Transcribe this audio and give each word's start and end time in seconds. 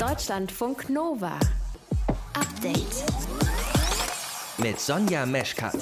Deutschlandfunk 0.00 0.88
Nova. 0.88 1.38
Update. 2.32 3.04
Mit 4.56 4.80
Sonja 4.80 5.26
Meschkat. 5.26 5.76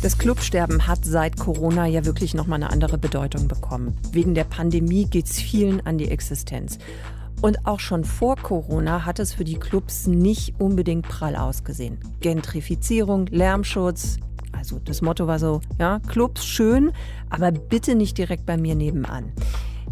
Das 0.00 0.16
Clubsterben 0.16 0.86
hat 0.86 1.04
seit 1.04 1.36
Corona 1.36 1.84
ja 1.84 2.06
wirklich 2.06 2.32
nochmal 2.32 2.62
eine 2.62 2.72
andere 2.72 2.96
Bedeutung 2.96 3.48
bekommen. 3.48 3.98
Wegen 4.12 4.34
der 4.34 4.44
Pandemie 4.44 5.04
geht 5.04 5.26
es 5.26 5.38
vielen 5.38 5.84
an 5.86 5.98
die 5.98 6.10
Existenz. 6.10 6.78
Und 7.42 7.66
auch 7.66 7.80
schon 7.80 8.02
vor 8.02 8.36
Corona 8.36 9.04
hat 9.04 9.18
es 9.18 9.34
für 9.34 9.44
die 9.44 9.58
Clubs 9.58 10.06
nicht 10.06 10.58
unbedingt 10.58 11.06
prall 11.06 11.36
ausgesehen. 11.36 11.98
Gentrifizierung, 12.20 13.26
Lärmschutz, 13.26 14.16
also 14.52 14.78
das 14.78 15.02
Motto 15.02 15.26
war 15.26 15.38
so, 15.38 15.60
ja, 15.78 16.00
Clubs 16.08 16.46
schön, 16.46 16.92
aber 17.28 17.52
bitte 17.52 17.94
nicht 17.94 18.16
direkt 18.16 18.46
bei 18.46 18.56
mir 18.56 18.74
nebenan. 18.74 19.34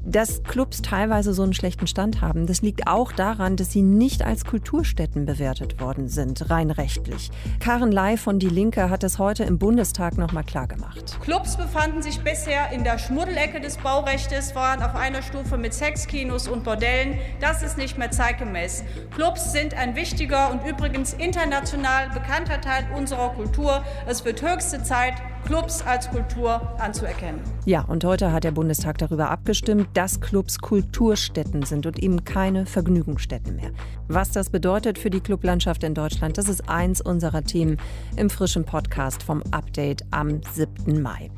Dass 0.07 0.43
Clubs 0.43 0.83
teilweise 0.83 1.33
so 1.33 1.43
einen 1.43 1.55
schlechten 1.55 1.87
Stand 1.87 2.21
haben, 2.21 2.47
das 2.47 2.61
liegt 2.61 2.87
auch 2.87 3.11
daran, 3.11 3.57
dass 3.57 3.73
sie 3.73 3.81
nicht 3.81 4.23
als 4.23 4.45
Kulturstätten 4.45 5.25
bewertet 5.25 5.81
worden 5.81 6.09
sind, 6.09 6.51
rein 6.51 6.71
rechtlich. 6.71 7.31
Karen 7.59 7.91
Ley 7.91 8.19
von 8.19 8.39
Die 8.39 8.51
Linke 8.51 8.91
hat 8.91 9.03
es 9.03 9.19
heute 9.19 9.45
im 9.45 9.59
Bundestag 9.59 10.19
nochmal 10.19 10.45
klargemacht. 10.45 11.19
Clubs 11.23 11.57
befanden 11.57 12.03
sich 12.03 12.21
bisher 12.21 12.71
in 12.71 12.85
der 12.85 12.99
Schmuddelecke 12.99 13.61
des 13.61 13.79
Baurechts, 13.79 14.55
waren 14.55 14.83
auf 14.83 14.95
einer 14.95 15.23
Stufe 15.23 15.57
mit 15.57 15.73
Sexkinos 15.73 16.49
und 16.49 16.65
Bordellen. 16.65 17.19
Das 17.41 17.63
ist 17.63 17.79
nicht 17.79 17.97
mehr 17.97 18.11
zeitgemäß. 18.11 18.85
Clubs 19.15 19.53
sind 19.53 19.73
ein 19.73 19.97
wichtiger 19.97 20.51
und 20.51 20.67
übrigens 20.67 21.15
international 21.15 22.11
bekannter 22.11 22.61
Teil 22.61 22.87
unserer 22.95 23.31
Kultur. 23.31 23.83
Es 24.07 24.23
wird 24.27 24.43
höchste 24.43 24.83
Zeit, 24.83 25.15
Clubs 25.45 25.83
als 25.83 26.09
Kultur 26.09 26.61
anzuerkennen. 26.79 27.39
Ja, 27.67 27.83
und 27.83 28.03
heute 28.05 28.33
hat 28.33 28.45
der 28.45 28.51
Bundestag 28.53 28.97
darüber 28.97 29.31
abgestimmt, 29.31 29.89
dass 29.93 30.21
Clubs 30.21 30.59
Kulturstätten 30.59 31.65
sind 31.65 31.85
und 31.85 31.99
eben 31.99 32.25
keine 32.25 32.65
Vergnügungsstätten 32.65 33.57
mehr. 33.57 33.71
Was 34.09 34.31
das 34.31 34.49
bedeutet 34.49 34.99
für 34.99 35.11
die 35.11 35.21
Clublandschaft 35.21 35.85
in 35.85 35.93
Deutschland, 35.93 36.39
das 36.39 36.49
ist 36.49 36.69
eins 36.71 37.03
unserer 37.03 37.43
Themen 37.43 37.77
im 38.17 38.31
frischen 38.31 38.65
Podcast 38.65 39.23
vom 39.23 39.43
Update 39.51 40.03
am 40.11 40.41
7. 40.55 41.03
Mai. 41.03 41.31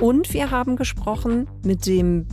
Und 0.00 0.34
wir 0.34 0.50
haben 0.50 0.74
gesprochen 0.74 1.46
mit 1.62 1.86
dem 1.86 2.26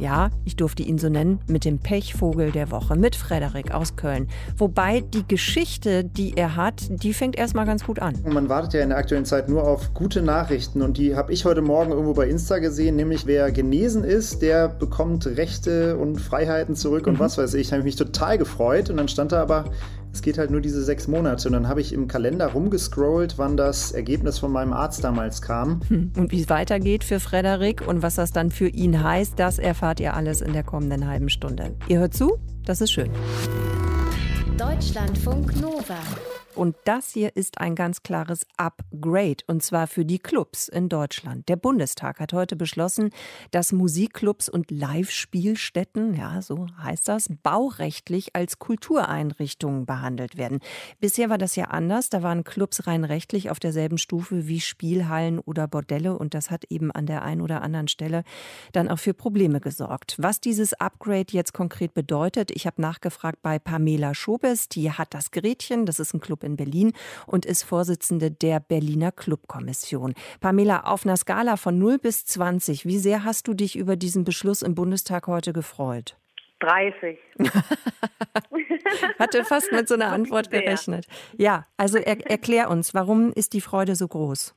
ja, 0.00 0.30
ich 0.44 0.56
durfte 0.56 0.82
ihn 0.82 0.98
so 0.98 1.08
nennen, 1.08 1.40
mit 1.46 1.64
dem 1.64 1.78
Pechvogel 1.78 2.52
der 2.52 2.70
Woche, 2.70 2.96
mit 2.96 3.16
Frederik 3.16 3.72
aus 3.72 3.96
Köln. 3.96 4.28
Wobei 4.56 5.00
die 5.00 5.26
Geschichte, 5.26 6.04
die 6.04 6.36
er 6.36 6.56
hat, 6.56 6.82
die 7.02 7.12
fängt 7.12 7.36
erstmal 7.36 7.66
ganz 7.66 7.84
gut 7.84 8.00
an. 8.00 8.14
Man 8.24 8.48
wartet 8.48 8.74
ja 8.74 8.80
in 8.80 8.88
der 8.88 8.98
aktuellen 8.98 9.26
Zeit 9.26 9.48
nur 9.48 9.66
auf 9.66 9.92
gute 9.92 10.22
Nachrichten 10.22 10.69
und 10.74 10.96
die 10.98 11.16
habe 11.16 11.32
ich 11.32 11.44
heute 11.44 11.62
Morgen 11.62 11.90
irgendwo 11.90 12.14
bei 12.14 12.28
Insta 12.28 12.58
gesehen, 12.58 12.96
nämlich 12.96 13.26
wer 13.26 13.50
genesen 13.50 14.04
ist, 14.04 14.42
der 14.42 14.68
bekommt 14.68 15.26
Rechte 15.26 15.96
und 15.96 16.20
Freiheiten 16.20 16.76
zurück 16.76 17.06
und 17.06 17.14
mhm. 17.14 17.20
was 17.20 17.38
weiß 17.38 17.54
ich. 17.54 17.68
Da 17.68 17.72
habe 17.72 17.80
ich 17.80 17.84
mich 17.84 17.96
total 17.96 18.38
gefreut 18.38 18.90
und 18.90 18.96
dann 18.96 19.08
stand 19.08 19.32
da 19.32 19.42
aber, 19.42 19.64
es 20.12 20.22
geht 20.22 20.38
halt 20.38 20.50
nur 20.50 20.60
diese 20.60 20.82
sechs 20.82 21.08
Monate. 21.08 21.48
Und 21.48 21.54
dann 21.54 21.68
habe 21.68 21.80
ich 21.80 21.92
im 21.92 22.08
Kalender 22.08 22.48
rumgescrollt, 22.48 23.38
wann 23.38 23.56
das 23.56 23.92
Ergebnis 23.92 24.38
von 24.38 24.52
meinem 24.52 24.72
Arzt 24.72 25.04
damals 25.04 25.40
kam. 25.42 25.80
Hm, 25.88 26.12
und 26.16 26.32
wie 26.32 26.40
es 26.40 26.48
weitergeht 26.48 27.04
für 27.04 27.20
Frederik 27.20 27.86
und 27.86 28.02
was 28.02 28.16
das 28.16 28.32
dann 28.32 28.50
für 28.50 28.68
ihn 28.68 29.02
heißt, 29.02 29.38
das 29.38 29.58
erfahrt 29.58 30.00
ihr 30.00 30.14
alles 30.14 30.40
in 30.40 30.52
der 30.52 30.64
kommenden 30.64 31.06
halben 31.06 31.28
Stunde. 31.28 31.76
Ihr 31.88 32.00
hört 32.00 32.14
zu, 32.14 32.38
das 32.64 32.80
ist 32.80 32.92
schön. 32.92 33.10
Deutschlandfunk 34.58 35.60
Nova. 35.60 35.96
Und 36.56 36.74
das 36.84 37.12
hier 37.12 37.36
ist 37.36 37.60
ein 37.60 37.76
ganz 37.76 38.02
klares 38.02 38.44
Upgrade, 38.56 39.44
und 39.46 39.62
zwar 39.62 39.86
für 39.86 40.04
die 40.04 40.18
Clubs 40.18 40.68
in 40.68 40.88
Deutschland. 40.88 41.48
Der 41.48 41.54
Bundestag 41.54 42.18
hat 42.18 42.32
heute 42.32 42.56
beschlossen, 42.56 43.10
dass 43.52 43.70
Musikclubs 43.72 44.48
und 44.48 44.70
Live-Spielstätten, 44.70 46.14
ja, 46.14 46.42
so 46.42 46.66
heißt 46.82 47.06
das, 47.06 47.28
baurechtlich 47.44 48.34
als 48.34 48.58
Kultureinrichtungen 48.58 49.86
behandelt 49.86 50.36
werden. 50.36 50.58
Bisher 50.98 51.30
war 51.30 51.38
das 51.38 51.54
ja 51.54 51.66
anders. 51.66 52.10
Da 52.10 52.22
waren 52.24 52.42
Clubs 52.42 52.86
rein 52.88 53.04
rechtlich 53.04 53.50
auf 53.50 53.60
derselben 53.60 53.96
Stufe 53.96 54.48
wie 54.48 54.60
Spielhallen 54.60 55.38
oder 55.38 55.68
Bordelle, 55.68 56.18
und 56.18 56.34
das 56.34 56.50
hat 56.50 56.64
eben 56.64 56.90
an 56.90 57.06
der 57.06 57.22
einen 57.22 57.42
oder 57.42 57.62
anderen 57.62 57.88
Stelle 57.88 58.24
dann 58.72 58.88
auch 58.88 58.98
für 58.98 59.14
Probleme 59.14 59.60
gesorgt. 59.60 60.16
Was 60.18 60.40
dieses 60.40 60.72
Upgrade 60.74 61.26
jetzt 61.30 61.54
konkret 61.54 61.94
bedeutet, 61.94 62.50
ich 62.50 62.66
habe 62.66 62.82
nachgefragt 62.82 63.40
bei 63.40 63.60
Pamela 63.60 64.14
Schobes, 64.14 64.68
die 64.68 64.90
hat 64.90 65.14
das 65.14 65.30
Gerätchen, 65.30 65.86
das 65.86 66.00
ist 66.00 66.12
ein 66.12 66.20
Club 66.20 66.39
Club 66.40 66.44
in 66.44 66.56
Berlin 66.56 66.92
und 67.26 67.46
ist 67.46 67.62
Vorsitzende 67.62 68.30
der 68.30 68.60
Berliner 68.60 69.12
Clubkommission. 69.12 70.14
Pamela, 70.40 70.84
auf 70.84 71.04
einer 71.04 71.16
Skala 71.16 71.56
von 71.56 71.78
0 71.78 71.98
bis 71.98 72.24
20, 72.24 72.86
wie 72.86 72.98
sehr 72.98 73.24
hast 73.24 73.48
du 73.48 73.54
dich 73.54 73.76
über 73.76 73.96
diesen 73.96 74.24
Beschluss 74.24 74.62
im 74.62 74.74
Bundestag 74.74 75.26
heute 75.26 75.52
gefreut? 75.52 76.16
30. 76.60 77.18
Hatte 79.18 79.44
fast 79.44 79.72
mit 79.72 79.88
so 79.88 79.94
einer 79.94 80.12
Antwort 80.12 80.50
gerechnet. 80.50 81.06
Ja, 81.38 81.66
also 81.78 81.96
er, 81.96 82.30
erklär 82.30 82.68
uns, 82.68 82.92
warum 82.92 83.32
ist 83.32 83.54
die 83.54 83.62
Freude 83.62 83.96
so 83.96 84.06
groß? 84.06 84.54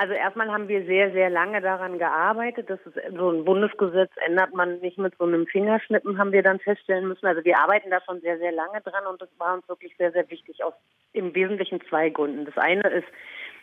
Also 0.00 0.14
erstmal 0.14 0.50
haben 0.50 0.68
wir 0.68 0.86
sehr, 0.86 1.12
sehr 1.12 1.28
lange 1.28 1.60
daran 1.60 1.98
gearbeitet. 1.98 2.70
Das 2.70 2.80
ist 2.86 2.94
so 3.14 3.28
ein 3.28 3.44
Bundesgesetz 3.44 4.10
ändert 4.24 4.54
man 4.54 4.78
nicht 4.78 4.96
mit 4.96 5.12
so 5.18 5.24
einem 5.24 5.46
Fingerschnippen, 5.46 6.16
haben 6.16 6.32
wir 6.32 6.42
dann 6.42 6.58
feststellen 6.58 7.06
müssen. 7.06 7.26
Also 7.26 7.44
wir 7.44 7.58
arbeiten 7.58 7.90
da 7.90 8.00
schon 8.00 8.22
sehr, 8.22 8.38
sehr 8.38 8.50
lange 8.50 8.80
dran 8.80 9.06
und 9.06 9.20
das 9.20 9.28
war 9.36 9.52
uns 9.52 9.68
wirklich 9.68 9.94
sehr, 9.98 10.10
sehr 10.10 10.30
wichtig 10.30 10.64
aus 10.64 10.72
im 11.12 11.34
Wesentlichen 11.34 11.82
zwei 11.90 12.08
Gründen. 12.08 12.46
Das 12.46 12.56
eine 12.56 12.88
ist 12.88 13.08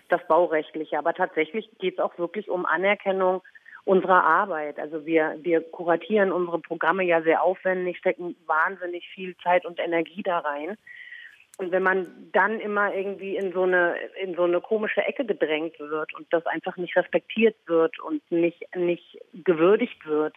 das 0.09 0.22
Baurechtliche, 0.28 1.00
aber 1.00 1.16
tatsächlich 1.16 1.72
geht 1.80 1.96
es 1.96 2.00
auch 2.00 2.16
wirklich 2.20 2.52
um 2.52 2.68
Anerkennung 2.68 3.42
unserer 3.86 4.24
Arbeit. 4.24 4.78
Also 4.78 5.08
wir, 5.08 5.40
wir 5.42 5.62
kuratieren 5.62 6.31
unsere 6.31 6.59
Programme 6.59 7.04
ja 7.04 7.24
sehr 7.24 7.42
aufwendig, 7.42 7.98
stecken 7.98 8.36
wahnsinnig 8.46 9.09
viel 9.09 9.36
Zeit 9.38 9.66
und 9.66 9.80
Energie 9.80 10.22
da 10.22 10.38
rein. 10.38 10.78
Und 11.57 11.72
wenn 11.72 11.81
man 11.81 12.29
dann 12.34 12.59
immer 12.59 12.94
irgendwie 12.94 13.35
in 13.35 13.51
so 13.51 13.63
eine 13.63 13.95
in 14.22 14.35
so 14.35 14.44
eine 14.44 14.62
komische 14.62 15.01
Ecke 15.01 15.25
gedrängt 15.25 15.79
wird 15.79 16.13
und 16.13 16.28
das 16.31 16.45
einfach 16.45 16.78
nicht 16.78 16.95
respektiert 16.95 17.56
wird 17.66 18.00
und 18.00 18.22
nicht 18.31 18.63
nicht 18.75 19.19
gewürdigt 19.34 20.06
wird, 20.06 20.35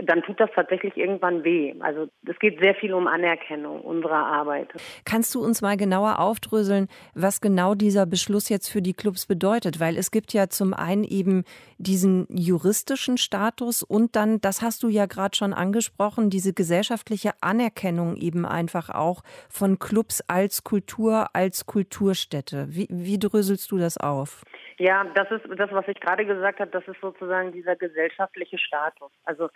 dann 0.00 0.22
tut 0.22 0.40
das 0.40 0.50
tatsächlich 0.54 0.96
irgendwann 0.96 1.44
weh. 1.44 1.74
Also 1.80 2.08
es 2.26 2.38
geht 2.38 2.60
sehr 2.60 2.74
viel 2.74 2.94
um 2.94 3.06
Anerkennung 3.06 3.80
unserer 3.82 4.26
Arbeit. 4.26 4.68
Kannst 5.04 5.34
du 5.34 5.42
uns 5.42 5.60
mal 5.60 5.76
genauer 5.76 6.18
aufdröseln, 6.18 6.88
was 7.14 7.40
genau 7.40 7.74
dieser 7.74 8.06
Beschluss 8.06 8.48
jetzt 8.48 8.68
für 8.68 8.82
die 8.82 8.94
Clubs 8.94 9.26
bedeutet? 9.26 9.80
Weil 9.80 9.96
es 9.96 10.10
gibt 10.10 10.32
ja 10.32 10.48
zum 10.48 10.72
einen 10.74 11.04
eben 11.04 11.44
diesen 11.82 12.26
juristischen 12.30 13.18
Status 13.18 13.82
und 13.82 14.16
dann, 14.16 14.40
das 14.40 14.62
hast 14.62 14.82
du 14.82 14.88
ja 14.88 15.06
gerade 15.06 15.36
schon 15.36 15.52
angesprochen, 15.52 16.30
diese 16.30 16.52
gesellschaftliche 16.52 17.32
Anerkennung 17.40 18.16
eben 18.16 18.46
einfach 18.46 18.90
auch 18.90 19.22
von 19.50 19.78
Clubs 19.78 20.22
als 20.28 20.64
Kultur, 20.64 21.26
als 21.34 21.66
Kulturstätte. 21.66 22.66
Wie, 22.70 22.86
wie 22.90 23.18
dröselst 23.18 23.70
du 23.70 23.78
das 23.78 23.98
auf? 23.98 24.44
Ja, 24.78 25.04
das 25.14 25.30
ist 25.30 25.44
das, 25.58 25.70
was 25.72 25.86
ich 25.88 26.00
gerade 26.00 26.24
gesagt 26.24 26.60
habe, 26.60 26.70
das 26.70 26.86
ist 26.88 27.00
sozusagen 27.00 27.52
dieser 27.52 27.76
gesellschaftliche 27.76 28.58
Status. 28.58 29.10
Also 29.24 29.48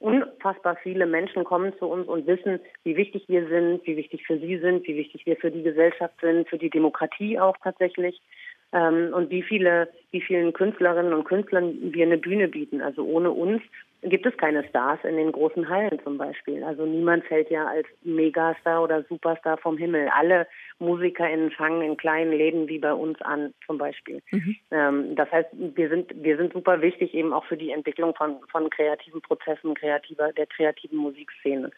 unfassbar 0.00 0.76
viele 0.82 1.06
Menschen 1.06 1.44
kommen 1.44 1.72
zu 1.78 1.86
uns 1.86 2.06
und 2.06 2.26
wissen, 2.26 2.60
wie 2.84 2.96
wichtig 2.96 3.24
wir 3.28 3.48
sind, 3.48 3.86
wie 3.86 3.96
wichtig 3.96 4.26
für 4.26 4.38
sie 4.38 4.58
sind, 4.58 4.86
wie 4.86 4.96
wichtig 4.96 5.26
wir 5.26 5.36
für 5.36 5.50
die 5.50 5.62
Gesellschaft 5.62 6.14
sind, 6.20 6.48
für 6.48 6.58
die 6.58 6.70
Demokratie 6.70 7.38
auch 7.40 7.56
tatsächlich. 7.62 8.20
Ähm, 8.72 9.12
und 9.14 9.30
wie 9.30 9.42
viele, 9.42 9.88
wie 10.10 10.20
vielen 10.20 10.52
Künstlerinnen 10.52 11.12
und 11.12 11.24
Künstlern 11.24 11.74
wir 11.80 12.04
eine 12.04 12.18
Bühne 12.18 12.48
bieten. 12.48 12.82
Also 12.82 13.02
ohne 13.02 13.30
uns 13.30 13.62
gibt 14.02 14.26
es 14.26 14.36
keine 14.36 14.62
Stars 14.68 15.00
in 15.04 15.16
den 15.16 15.32
großen 15.32 15.68
Hallen 15.68 15.98
zum 16.04 16.18
Beispiel. 16.18 16.62
Also 16.62 16.86
niemand 16.86 17.24
fällt 17.24 17.50
ja 17.50 17.66
als 17.66 17.86
Megastar 18.02 18.82
oder 18.82 19.02
Superstar 19.04 19.56
vom 19.58 19.76
Himmel. 19.76 20.08
Alle 20.14 20.46
MusikerInnen 20.78 21.50
fangen 21.50 21.82
in 21.82 21.96
kleinen 21.96 22.32
Läden 22.32 22.68
wie 22.68 22.78
bei 22.78 22.92
uns 22.92 23.20
an, 23.22 23.54
zum 23.66 23.78
Beispiel. 23.78 24.22
Mhm. 24.30 24.56
Ähm, 24.70 25.16
das 25.16 25.30
heißt, 25.32 25.48
wir 25.52 25.88
sind, 25.88 26.12
wir 26.22 26.36
sind 26.36 26.52
super 26.52 26.80
wichtig 26.80 27.14
eben 27.14 27.32
auch 27.32 27.44
für 27.46 27.56
die 27.56 27.70
Entwicklung 27.70 28.14
von, 28.14 28.36
von 28.52 28.70
kreativen 28.70 29.20
Prozessen, 29.22 29.74
kreativer, 29.74 30.32
der 30.32 30.46
kreativen 30.46 30.98
Musikszene. 30.98 31.70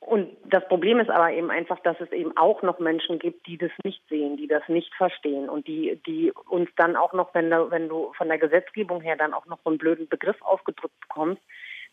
Und 0.00 0.34
das 0.46 0.66
Problem 0.66 0.98
ist 0.98 1.10
aber 1.10 1.30
eben 1.30 1.50
einfach, 1.50 1.78
dass 1.80 2.00
es 2.00 2.10
eben 2.10 2.34
auch 2.36 2.62
noch 2.62 2.78
Menschen 2.78 3.18
gibt, 3.18 3.46
die 3.46 3.58
das 3.58 3.70
nicht 3.84 4.02
sehen, 4.08 4.38
die 4.38 4.48
das 4.48 4.66
nicht 4.66 4.94
verstehen 4.94 5.48
und 5.48 5.66
die, 5.68 6.00
die 6.06 6.32
uns 6.48 6.70
dann 6.76 6.96
auch 6.96 7.12
noch, 7.12 7.34
wenn 7.34 7.50
du, 7.50 7.70
wenn 7.70 7.88
du 7.88 8.12
von 8.16 8.28
der 8.28 8.38
Gesetzgebung 8.38 9.02
her 9.02 9.16
dann 9.16 9.34
auch 9.34 9.46
noch 9.46 9.58
so 9.62 9.68
einen 9.68 9.78
blöden 9.78 10.08
Begriff 10.08 10.40
aufgedrückt 10.40 10.98
bekommst, 11.00 11.42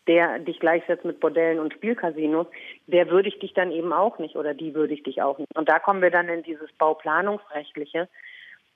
der 0.06 0.38
dich 0.38 0.58
gleichsetzt 0.58 1.04
mit 1.04 1.20
Bordellen 1.20 1.60
und 1.60 1.74
Spielcasinos, 1.74 2.46
der 2.86 3.10
würdigt 3.10 3.42
dich 3.42 3.52
dann 3.52 3.70
eben 3.70 3.92
auch 3.92 4.18
nicht 4.18 4.36
oder 4.36 4.54
die 4.54 4.74
würdigt 4.74 5.06
dich 5.06 5.20
auch 5.20 5.36
nicht. 5.36 5.54
Und 5.54 5.68
da 5.68 5.78
kommen 5.78 6.00
wir 6.00 6.10
dann 6.10 6.30
in 6.30 6.42
dieses 6.42 6.72
Bauplanungsrechtliche, 6.72 8.08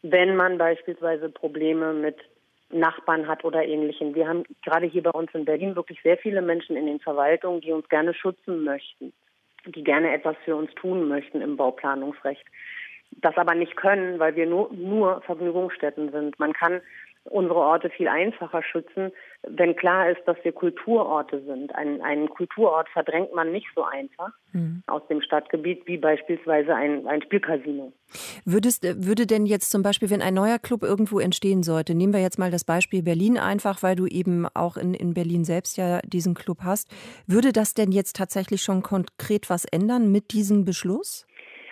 wenn 0.02 0.36
man 0.36 0.58
beispielsweise 0.58 1.30
Probleme 1.30 1.94
mit 1.94 2.18
Nachbarn 2.72 3.28
hat 3.28 3.44
oder 3.44 3.64
ähnlichem. 3.64 4.14
Wir 4.14 4.28
haben 4.28 4.44
gerade 4.64 4.86
hier 4.86 5.02
bei 5.02 5.10
uns 5.10 5.30
in 5.34 5.44
Berlin 5.44 5.76
wirklich 5.76 6.00
sehr 6.02 6.18
viele 6.18 6.42
Menschen 6.42 6.76
in 6.76 6.86
den 6.86 7.00
Verwaltungen, 7.00 7.60
die 7.60 7.72
uns 7.72 7.88
gerne 7.88 8.14
schützen 8.14 8.64
möchten, 8.64 9.12
die 9.66 9.84
gerne 9.84 10.12
etwas 10.12 10.36
für 10.44 10.56
uns 10.56 10.72
tun 10.74 11.08
möchten 11.08 11.40
im 11.40 11.56
Bauplanungsrecht. 11.56 12.44
Das 13.20 13.36
aber 13.36 13.54
nicht 13.54 13.76
können, 13.76 14.18
weil 14.18 14.36
wir 14.36 14.46
nur, 14.46 14.72
nur 14.72 15.20
Vergnügungsstätten 15.22 16.10
sind. 16.10 16.38
Man 16.38 16.54
kann 16.54 16.80
unsere 17.24 17.60
Orte 17.60 17.90
viel 17.90 18.08
einfacher 18.08 18.62
schützen, 18.62 19.12
wenn 19.48 19.74
klar 19.74 20.10
ist, 20.10 20.20
dass 20.26 20.36
wir 20.44 20.52
Kulturorte 20.52 21.42
sind. 21.44 21.74
Ein, 21.74 22.00
einen 22.00 22.28
Kulturort 22.28 22.88
verdrängt 22.90 23.34
man 23.34 23.50
nicht 23.50 23.66
so 23.74 23.82
einfach 23.82 24.30
mhm. 24.52 24.82
aus 24.86 25.02
dem 25.08 25.20
Stadtgebiet 25.20 25.86
wie 25.86 25.98
beispielsweise 25.98 26.74
ein, 26.74 27.06
ein 27.08 27.22
Spielcasino. 27.22 27.92
Würdest, 28.44 28.84
würde 29.04 29.26
denn 29.26 29.46
jetzt 29.46 29.70
zum 29.70 29.82
Beispiel, 29.82 30.10
wenn 30.10 30.22
ein 30.22 30.34
neuer 30.34 30.58
Club 30.58 30.82
irgendwo 30.82 31.18
entstehen 31.18 31.62
sollte, 31.62 31.94
nehmen 31.94 32.12
wir 32.12 32.20
jetzt 32.20 32.38
mal 32.38 32.50
das 32.50 32.64
Beispiel 32.64 33.02
Berlin 33.02 33.36
einfach, 33.36 33.82
weil 33.82 33.96
du 33.96 34.06
eben 34.06 34.46
auch 34.54 34.76
in, 34.76 34.94
in 34.94 35.14
Berlin 35.14 35.44
selbst 35.44 35.76
ja 35.76 36.00
diesen 36.02 36.34
Club 36.34 36.58
hast, 36.62 36.90
würde 37.26 37.52
das 37.52 37.74
denn 37.74 37.90
jetzt 37.90 38.16
tatsächlich 38.16 38.62
schon 38.62 38.82
konkret 38.82 39.50
was 39.50 39.64
ändern 39.64 40.12
mit 40.12 40.32
diesem 40.32 40.64
Beschluss? 40.64 41.26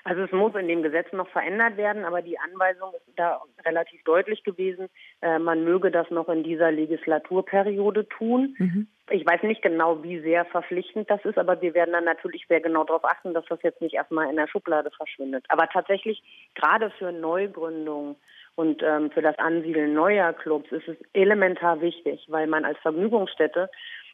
Also 0.05 0.23
es 0.23 0.33
muss 0.33 0.55
in 0.55 0.69
dem 0.69 0.83
Gesetz 0.83 1.13
noch 1.13 1.29
verändert 1.29 1.77
werden, 1.77 2.05
aber 2.05 2.23
die 2.23 2.39
Anweisung 2.39 2.93
ist 2.95 3.07
da 3.17 3.41
relativ 3.65 4.03
deutlich 4.05 4.43
gewesen. 4.45 4.89
Äh, 5.23 5.39
man 5.39 5.65
möge 5.65 5.91
das 5.91 6.11
noch 6.11 6.29
in 6.29 6.43
dieser 6.43 6.71
Legislaturperiode 6.71 8.09
tun. 8.09 8.55
Mhm. 8.59 8.89
Ich 9.11 9.27
weiß 9.27 9.43
nicht 9.43 9.61
genau, 9.61 10.03
wie 10.03 10.21
sehr 10.21 10.45
verpflichtend 10.47 11.11
das 11.11 11.25
ist, 11.25 11.37
aber 11.37 11.61
wir 11.61 11.75
werden 11.75 11.93
dann 11.93 12.05
natürlich 12.05 12.47
sehr 12.49 12.61
genau 12.61 12.85
darauf 12.85 13.05
achten, 13.05 13.35
dass 13.35 13.45
das 13.47 13.63
jetzt 13.63 13.83
nicht 13.83 13.95
erstmal 13.95 14.31
in 14.31 14.37
der 14.37 14.47
Schublade 14.47 14.91
verschwindet. 14.91 15.45
Aber 15.49 15.69
tatsächlich 15.69 16.23
gerade 16.55 16.91
für 16.91 17.13
Neugründungen 17.13 18.17
und 18.55 18.83
ähm, 18.83 19.11
für 19.11 19.23
das 19.23 19.39
Ansiedeln 19.39 19.95
neuer 19.95 20.33
Clubs 20.33 20.71
ist 20.73 20.89
es 20.89 20.97
elementar 21.13 21.81
wichtig, 21.81 22.27
weil 22.29 22.47
man 22.47 22.65
als 22.65 22.79
Vergnügungsstätte 22.79 23.69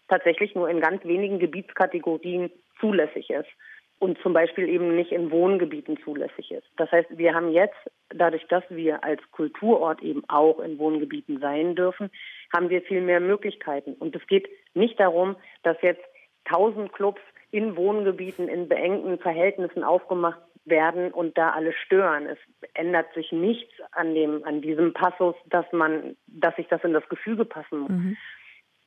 tatsächlich 0.08 0.54
nur 0.54 0.68
in 0.68 0.80
ganz 0.80 1.04
wenigen 1.04 1.38
Gebietskategorien 1.38 2.50
zulässig 2.80 3.30
ist 3.30 3.48
und 3.98 4.18
zum 4.18 4.32
Beispiel 4.32 4.68
eben 4.68 4.94
nicht 4.94 5.12
in 5.12 5.30
Wohngebieten 5.30 5.98
zulässig 6.04 6.50
ist. 6.50 6.66
Das 6.76 6.90
heißt, 6.92 7.16
wir 7.16 7.34
haben 7.34 7.50
jetzt, 7.50 7.76
dadurch, 8.10 8.46
dass 8.48 8.64
wir 8.68 9.02
als 9.02 9.20
Kulturort 9.32 10.02
eben 10.02 10.22
auch 10.28 10.60
in 10.60 10.78
Wohngebieten 10.78 11.40
sein 11.40 11.74
dürfen, 11.74 12.10
haben 12.54 12.68
wir 12.68 12.82
viel 12.82 13.00
mehr 13.00 13.20
Möglichkeiten. 13.20 13.94
Und 13.94 14.14
es 14.14 14.26
geht 14.26 14.48
nicht 14.74 15.00
darum, 15.00 15.36
dass 15.62 15.80
jetzt 15.80 16.04
tausend 16.44 16.92
Clubs 16.92 17.20
in 17.50 17.76
Wohngebieten 17.76 18.48
in 18.48 18.68
beengten 18.68 19.18
Verhältnissen 19.18 19.82
aufgemacht 19.82 20.40
werden 20.66 21.12
und 21.12 21.38
da 21.38 21.50
alle 21.50 21.72
stören. 21.72 22.26
Es 22.26 22.38
ändert 22.74 23.12
sich 23.14 23.32
nichts 23.32 23.72
an 23.92 24.14
dem, 24.14 24.44
an 24.44 24.60
diesem 24.60 24.92
Passus, 24.92 25.34
dass 25.46 25.64
man, 25.72 26.16
dass 26.26 26.54
sich 26.56 26.66
das 26.68 26.84
in 26.84 26.92
das 26.92 27.08
Gefüge 27.08 27.44
passen 27.44 27.78
muss. 27.78 27.90
Mhm. 27.90 28.16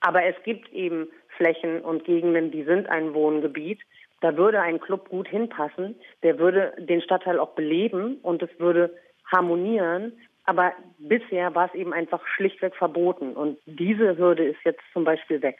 Aber 0.01 0.23
es 0.23 0.35
gibt 0.43 0.71
eben 0.71 1.09
Flächen 1.35 1.81
und 1.81 2.05
Gegenden, 2.05 2.51
die 2.51 2.63
sind 2.63 2.87
ein 2.89 3.13
Wohngebiet 3.13 3.79
da 4.21 4.37
würde 4.37 4.61
ein 4.61 4.79
Club 4.79 5.09
gut 5.09 5.27
hinpassen, 5.27 5.95
der 6.23 6.39
würde 6.39 6.73
den 6.77 7.01
Stadtteil 7.01 7.39
auch 7.39 7.55
beleben 7.55 8.17
und 8.21 8.41
es 8.41 8.49
würde 8.59 8.95
harmonieren. 9.31 10.13
Aber 10.45 10.73
bisher 10.97 11.53
war 11.53 11.67
es 11.67 11.75
eben 11.75 11.93
einfach 11.93 12.25
schlichtweg 12.35 12.75
verboten. 12.75 13.33
Und 13.33 13.59
diese 13.65 14.17
Hürde 14.17 14.43
ist 14.45 14.59
jetzt 14.65 14.81
zum 14.93 15.03
Beispiel 15.03 15.41
weg. 15.41 15.59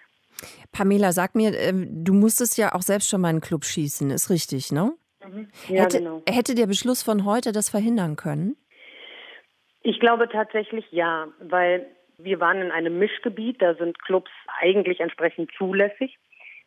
Pamela, 0.71 1.11
sag 1.11 1.35
mir, 1.35 1.53
ähm, 1.53 2.03
du 2.03 2.13
musstest 2.13 2.57
ja 2.57 2.73
auch 2.73 2.81
selbst 2.81 3.09
schon 3.09 3.21
mal 3.21 3.27
einen 3.27 3.41
Club 3.41 3.65
schießen, 3.65 4.09
ist 4.09 4.29
richtig, 4.29 4.71
ne? 4.71 4.93
Mhm. 5.25 5.49
Ja, 5.67 5.83
hätte, 5.83 5.99
genau. 5.99 6.21
hätte 6.27 6.55
der 6.55 6.67
Beschluss 6.67 7.03
von 7.03 7.25
heute 7.25 7.51
das 7.51 7.69
verhindern 7.69 8.15
können? 8.15 8.55
Ich 9.81 9.99
glaube 9.99 10.27
tatsächlich 10.29 10.85
ja, 10.91 11.27
weil 11.39 11.85
wir 12.17 12.39
waren 12.39 12.61
in 12.61 12.71
einem 12.71 12.99
Mischgebiet, 12.99 13.61
da 13.61 13.75
sind 13.75 13.99
Clubs 13.99 14.31
eigentlich 14.59 14.99
entsprechend 14.99 15.51
zulässig. 15.57 16.17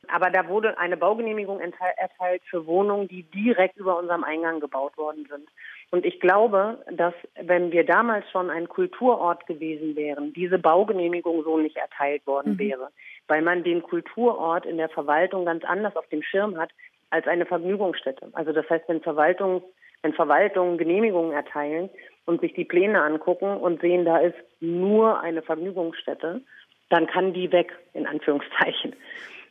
Aber 0.08 0.30
da 0.30 0.48
wurde 0.48 0.78
eine 0.78 0.96
Baugenehmigung 0.96 1.60
erteilt 1.60 2.42
für 2.50 2.66
Wohnungen, 2.66 3.08
die 3.08 3.22
direkt 3.22 3.76
über 3.76 3.98
unserem 3.98 4.24
Eingang 4.24 4.60
gebaut 4.60 4.96
worden 4.96 5.26
sind. 5.30 5.48
Und 5.90 6.04
ich 6.06 6.20
glaube, 6.20 6.78
dass 6.90 7.14
wenn 7.40 7.70
wir 7.70 7.84
damals 7.84 8.28
schon 8.30 8.50
ein 8.50 8.68
Kulturort 8.68 9.46
gewesen 9.46 9.94
wären, 9.94 10.32
diese 10.32 10.58
Baugenehmigung 10.58 11.44
so 11.44 11.58
nicht 11.58 11.76
erteilt 11.76 12.26
worden 12.26 12.54
mhm. 12.54 12.58
wäre, 12.58 12.88
weil 13.28 13.42
man 13.42 13.62
den 13.62 13.82
Kulturort 13.82 14.66
in 14.66 14.78
der 14.78 14.88
Verwaltung 14.88 15.44
ganz 15.44 15.64
anders 15.64 15.94
auf 15.96 16.08
dem 16.08 16.22
Schirm 16.22 16.58
hat 16.58 16.70
als 17.10 17.26
eine 17.26 17.46
Vergnügungsstätte. 17.46 18.30
Also 18.32 18.52
das 18.52 18.68
heißt, 18.70 18.88
wenn 18.88 19.02
Verwaltung, 19.02 19.62
wenn 20.00 20.14
Verwaltungen 20.14 20.78
Genehmigungen 20.78 21.32
erteilen 21.32 21.90
und 22.24 22.40
sich 22.40 22.54
die 22.54 22.64
Pläne 22.64 23.02
angucken 23.02 23.58
und 23.58 23.80
sehen, 23.82 24.04
da 24.04 24.18
ist 24.18 24.36
nur 24.60 25.20
eine 25.20 25.42
Vergnügungsstätte, 25.42 26.40
dann 26.88 27.06
kann 27.06 27.32
die 27.32 27.52
weg, 27.52 27.72
in 27.94 28.06
Anführungszeichen. 28.06 28.94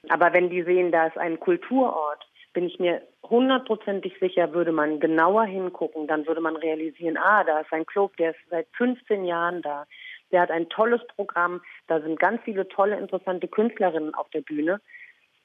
Aber 0.09 0.33
wenn 0.33 0.49
die 0.49 0.63
sehen, 0.63 0.91
da 0.91 1.07
ist 1.07 1.17
ein 1.17 1.39
Kulturort, 1.39 2.25
bin 2.53 2.65
ich 2.65 2.79
mir 2.79 3.01
hundertprozentig 3.23 4.13
sicher, 4.19 4.53
würde 4.53 4.71
man 4.71 4.99
genauer 4.99 5.45
hingucken, 5.45 6.07
dann 6.07 6.27
würde 6.27 6.41
man 6.41 6.55
realisieren, 6.55 7.17
ah, 7.17 7.43
da 7.43 7.59
ist 7.59 7.71
ein 7.71 7.85
Club, 7.85 8.17
der 8.17 8.31
ist 8.31 8.39
seit 8.49 8.67
15 8.75 9.25
Jahren 9.25 9.61
da. 9.61 9.85
Der 10.31 10.41
hat 10.41 10.51
ein 10.51 10.69
tolles 10.69 11.01
Programm, 11.15 11.61
da 11.87 12.01
sind 12.01 12.19
ganz 12.19 12.41
viele 12.43 12.67
tolle, 12.67 12.97
interessante 12.97 13.47
Künstlerinnen 13.47 14.13
auf 14.13 14.29
der 14.29 14.41
Bühne. 14.41 14.81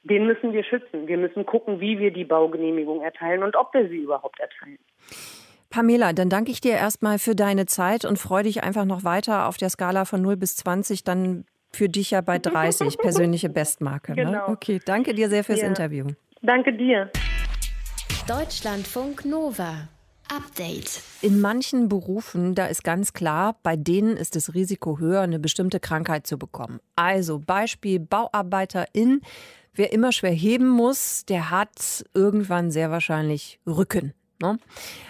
Den 0.05 0.27
müssen 0.27 0.53
wir 0.53 0.63
schützen. 0.63 1.09
Wir 1.09 1.19
müssen 1.19 1.45
gucken, 1.45 1.81
wie 1.81 1.99
wir 1.99 2.13
die 2.13 2.25
Baugenehmigung 2.25 3.03
erteilen 3.03 3.43
und 3.43 3.57
ob 3.57 3.75
wir 3.75 3.89
sie 3.89 3.99
überhaupt 3.99 4.39
erteilen. 4.39 4.79
Pamela, 5.71 6.13
dann 6.13 6.31
danke 6.31 6.53
ich 6.53 6.61
dir 6.61 6.75
erstmal 6.75 7.19
für 7.19 7.35
deine 7.35 7.67
Zeit 7.67 8.05
und 8.05 8.19
freue 8.19 8.45
dich 8.45 8.63
einfach 8.63 8.85
noch 8.85 9.03
weiter 9.03 9.49
auf 9.49 9.57
der 9.57 9.69
Skala 9.69 10.05
von 10.05 10.23
0 10.23 10.37
bis 10.37 10.57
20. 10.57 11.03
Dann 11.03 11.45
für 11.73 11.89
dich 11.89 12.13
ja 12.13 12.21
bei 12.21 12.39
30, 12.39 12.99
persönliche 12.99 13.49
Bestmarke. 13.49 14.13
Ne? 14.13 14.25
Genau. 14.25 14.49
Okay, 14.49 14.81
danke 14.85 15.15
dir 15.15 15.29
sehr 15.29 15.45
fürs 15.45 15.61
ja. 15.61 15.67
Interview. 15.67 16.07
Danke 16.43 16.73
dir. 16.73 17.11
Deutschlandfunk 18.29 19.25
Nova. 19.25 19.89
Update. 20.29 21.03
In 21.23 21.41
manchen 21.41 21.89
Berufen, 21.89 22.55
da 22.57 22.67
ist 22.67 22.83
ganz 22.83 23.13
klar, 23.13 23.59
bei 23.63 23.77
denen 23.77 24.17
ist 24.17 24.35
das 24.35 24.55
Risiko 24.55 24.99
höher, 24.99 25.21
eine 25.21 25.39
bestimmte 25.39 25.79
Krankheit 25.79 26.27
zu 26.27 26.37
bekommen. 26.37 26.81
Also 26.97 27.39
Beispiel 27.39 28.01
Bauarbeiterin. 28.01 29.21
Wer 29.73 29.93
immer 29.93 30.11
schwer 30.11 30.33
heben 30.33 30.69
muss, 30.69 31.25
der 31.27 31.51
hat 31.51 32.05
irgendwann 32.15 32.71
sehr 32.71 32.91
wahrscheinlich 32.91 33.61
Rücken. 33.67 34.15
Ne? 34.41 34.59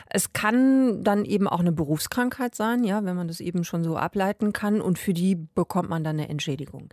Es 0.08 0.32
kann 0.32 1.02
dann 1.02 1.24
eben 1.24 1.48
auch 1.48 1.60
eine 1.60 1.72
Berufskrankheit 1.72 2.54
sein, 2.54 2.84
ja, 2.84 3.04
wenn 3.04 3.16
man 3.16 3.28
das 3.28 3.40
eben 3.40 3.64
schon 3.64 3.82
so 3.84 3.96
ableiten 3.96 4.52
kann 4.52 4.80
und 4.80 4.98
für 4.98 5.14
die 5.14 5.36
bekommt 5.54 5.88
man 5.88 6.04
dann 6.04 6.16
eine 6.16 6.28
Entschädigung. 6.28 6.88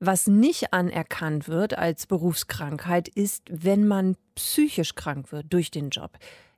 Was 0.00 0.28
nicht 0.28 0.72
anerkannt 0.72 1.48
wird 1.48 1.76
als 1.76 2.06
Berufskrankheit 2.06 3.08
ist, 3.08 3.44
wenn 3.50 3.86
man 3.86 4.16
psychisch 4.36 4.94
krank 4.94 5.32
wird 5.32 5.52
durch 5.52 5.70
den 5.70 5.90
Job. 5.90 6.12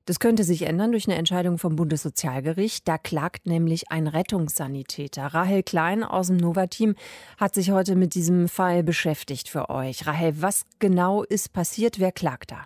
Das 0.07 0.19
könnte 0.19 0.45
sich 0.45 0.63
ändern 0.63 0.91
durch 0.91 1.07
eine 1.07 1.17
Entscheidung 1.17 1.57
vom 1.57 1.77
Bundessozialgericht. 1.77 2.89
Da 2.89 2.99
klagt 2.99 3.47
nämlich 3.47 3.91
ein 3.91 4.07
Rettungssanitäter. 4.09 5.27
Rahel 5.27 5.63
Klein 5.63 6.03
aus 6.03 6.29
dem 6.29 6.39
Nova-Team 6.39 6.97
hat 7.37 7.55
sich 7.55 7.71
heute 7.71 7.95
mit 7.97 8.15
diesem 8.15 8.49
Fall 8.49 8.83
beschäftigt 8.83 9.49
für 9.49 9.71
euch. 9.71 10.07
Rahel, 10.07 10.43
was 10.43 10.65
genau 10.79 11.23
ist 11.23 11.53
passiert? 11.53 12.01
Wer 12.01 12.13
klagt 12.13 12.51
da? 12.51 12.65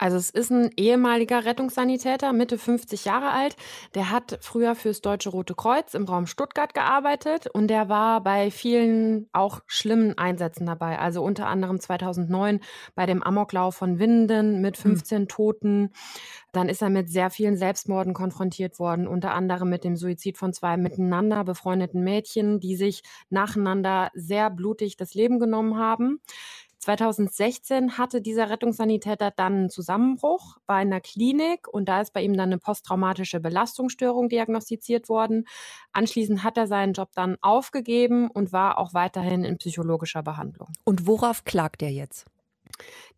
Also 0.00 0.16
es 0.16 0.30
ist 0.30 0.50
ein 0.50 0.70
ehemaliger 0.78 1.44
Rettungssanitäter, 1.44 2.32
Mitte 2.32 2.56
50 2.56 3.04
Jahre 3.04 3.32
alt. 3.32 3.54
Der 3.94 4.10
hat 4.10 4.38
früher 4.40 4.74
fürs 4.74 5.02
Deutsche 5.02 5.28
Rote 5.28 5.54
Kreuz 5.54 5.92
im 5.92 6.04
Raum 6.04 6.26
Stuttgart 6.26 6.72
gearbeitet 6.72 7.48
und 7.48 7.68
der 7.68 7.90
war 7.90 8.22
bei 8.22 8.50
vielen 8.50 9.28
auch 9.34 9.60
schlimmen 9.66 10.16
Einsätzen 10.16 10.64
dabei. 10.64 10.98
Also 10.98 11.22
unter 11.22 11.48
anderem 11.48 11.80
2009 11.80 12.60
bei 12.94 13.04
dem 13.04 13.22
Amoklauf 13.22 13.76
von 13.76 13.98
Winden 13.98 14.62
mit 14.62 14.78
15 14.78 15.20
mhm. 15.20 15.28
Toten. 15.28 15.90
Dann 16.52 16.70
ist 16.70 16.80
er 16.80 16.88
mit 16.88 17.10
sehr 17.10 17.28
vielen 17.28 17.58
Selbstmorden 17.58 18.14
konfrontiert 18.14 18.78
worden, 18.78 19.06
unter 19.06 19.34
anderem 19.34 19.68
mit 19.68 19.84
dem 19.84 19.96
Suizid 19.96 20.38
von 20.38 20.54
zwei 20.54 20.78
miteinander 20.78 21.44
befreundeten 21.44 22.02
Mädchen, 22.02 22.58
die 22.58 22.74
sich 22.74 23.02
nacheinander 23.28 24.10
sehr 24.14 24.48
blutig 24.48 24.96
das 24.96 25.12
Leben 25.12 25.38
genommen 25.38 25.76
haben. 25.76 26.20
2016 26.80 27.98
hatte 27.98 28.20
dieser 28.20 28.50
Rettungssanitäter 28.50 29.30
dann 29.30 29.52
einen 29.54 29.70
Zusammenbruch, 29.70 30.56
in 30.80 30.90
der 30.90 31.00
Klinik 31.00 31.68
und 31.68 31.88
da 31.88 32.00
ist 32.00 32.12
bei 32.12 32.22
ihm 32.22 32.34
dann 32.34 32.48
eine 32.48 32.58
posttraumatische 32.58 33.40
Belastungsstörung 33.40 34.28
diagnostiziert 34.28 35.08
worden. 35.08 35.46
Anschließend 35.92 36.42
hat 36.42 36.56
er 36.56 36.66
seinen 36.66 36.94
Job 36.94 37.10
dann 37.14 37.36
aufgegeben 37.40 38.30
und 38.30 38.52
war 38.52 38.78
auch 38.78 38.94
weiterhin 38.94 39.44
in 39.44 39.58
psychologischer 39.58 40.22
Behandlung. 40.22 40.68
Und 40.84 41.06
worauf 41.06 41.44
klagt 41.44 41.82
er 41.82 41.90
jetzt? 41.90 42.26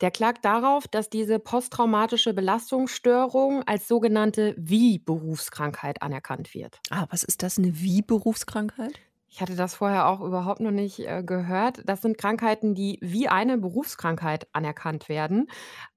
Der 0.00 0.11
klagt 0.11 0.45
darauf, 0.45 0.88
dass 0.88 1.11
diese 1.11 1.38
posttraumatische 1.38 2.35
Belastungsstörung 2.35 3.62
als 3.64 3.87
sogenannte 3.87 4.54
Wie-Berufskrankheit 4.59 6.02
anerkannt 6.02 6.54
wird. 6.54 6.81
Ah, 6.90 7.07
was 7.11 7.23
ist 7.23 7.42
das, 7.42 7.59
eine 7.59 7.81
Wie-Berufskrankheit? 7.81 8.99
Ich 9.35 9.41
hatte 9.41 9.57
das 9.57 9.75
vorher 9.77 10.09
auch 10.09 10.21
überhaupt 10.21 10.61
noch 10.61 10.71
nicht 10.71 11.09
äh, 11.09 11.23
gehört. 11.25 11.81
Das 11.87 12.03
sind 12.03 12.19
Krankheiten, 12.19 12.75
die 12.75 12.99
wie 13.01 13.29
eine 13.29 13.57
Berufskrankheit 13.57 14.47
anerkannt 14.53 15.09
werden. 15.09 15.47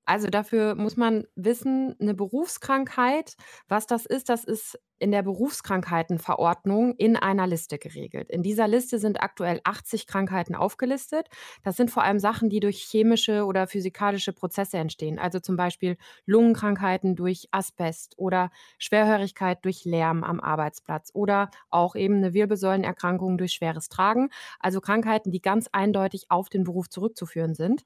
Also 0.06 0.30
dafür 0.30 0.75
muss 0.75 0.96
man 0.96 1.25
wissen, 1.36 1.96
eine 2.00 2.13
Berufskrankheit, 2.13 3.36
was 3.68 3.88
das 3.88 4.06
ist, 4.06 4.30
das 4.30 4.46
ist 4.46 4.80
in 5.05 5.12
der 5.12 5.21
Berufskrankheitenverordnung 5.21 6.95
in 6.95 7.15
einer 7.15 7.45
Liste 7.45 7.77
geregelt. 7.77 8.31
In 8.31 8.41
dieser 8.41 8.67
Liste 8.67 8.97
sind 8.97 9.21
aktuell 9.21 9.62
80 9.63 10.07
Krankheiten 10.07 10.55
aufgelistet. 10.55 11.29
Das 11.63 11.77
sind 11.77 11.91
vor 11.91 12.01
allem 12.01 12.17
Sachen, 12.17 12.50
die 12.50 12.59
durch 12.59 12.81
chemische 12.81 13.45
oder 13.45 13.67
physikalische 13.67 14.33
Prozesse 14.33 14.79
entstehen, 14.79 15.19
also 15.19 15.39
zum 15.39 15.57
Beispiel 15.57 15.97
Lungenkrankheiten 16.25 17.15
durch 17.15 17.47
Asbest 17.51 18.15
oder 18.17 18.50
Schwerhörigkeit 18.79 19.63
durch 19.63 19.85
Lärm 19.85 20.24
am 20.24 20.39
Arbeitsplatz 20.39 21.12
oder 21.13 21.51
auch 21.69 21.95
eben 21.95 22.15
eine 22.15 22.33
Wirbelsäulenerkrankung 22.33 23.38
durch 23.38 23.51
schweres 23.51 23.89
Tragen, 23.89 24.31
also 24.59 24.81
Krankheiten, 24.81 25.29
die 25.29 25.39
ganz 25.39 25.69
eindeutig 25.71 26.25
auf 26.29 26.50
den 26.50 26.63
Beruf 26.63 26.89
zurückzuführen 26.89 27.53
sind. 27.53 27.85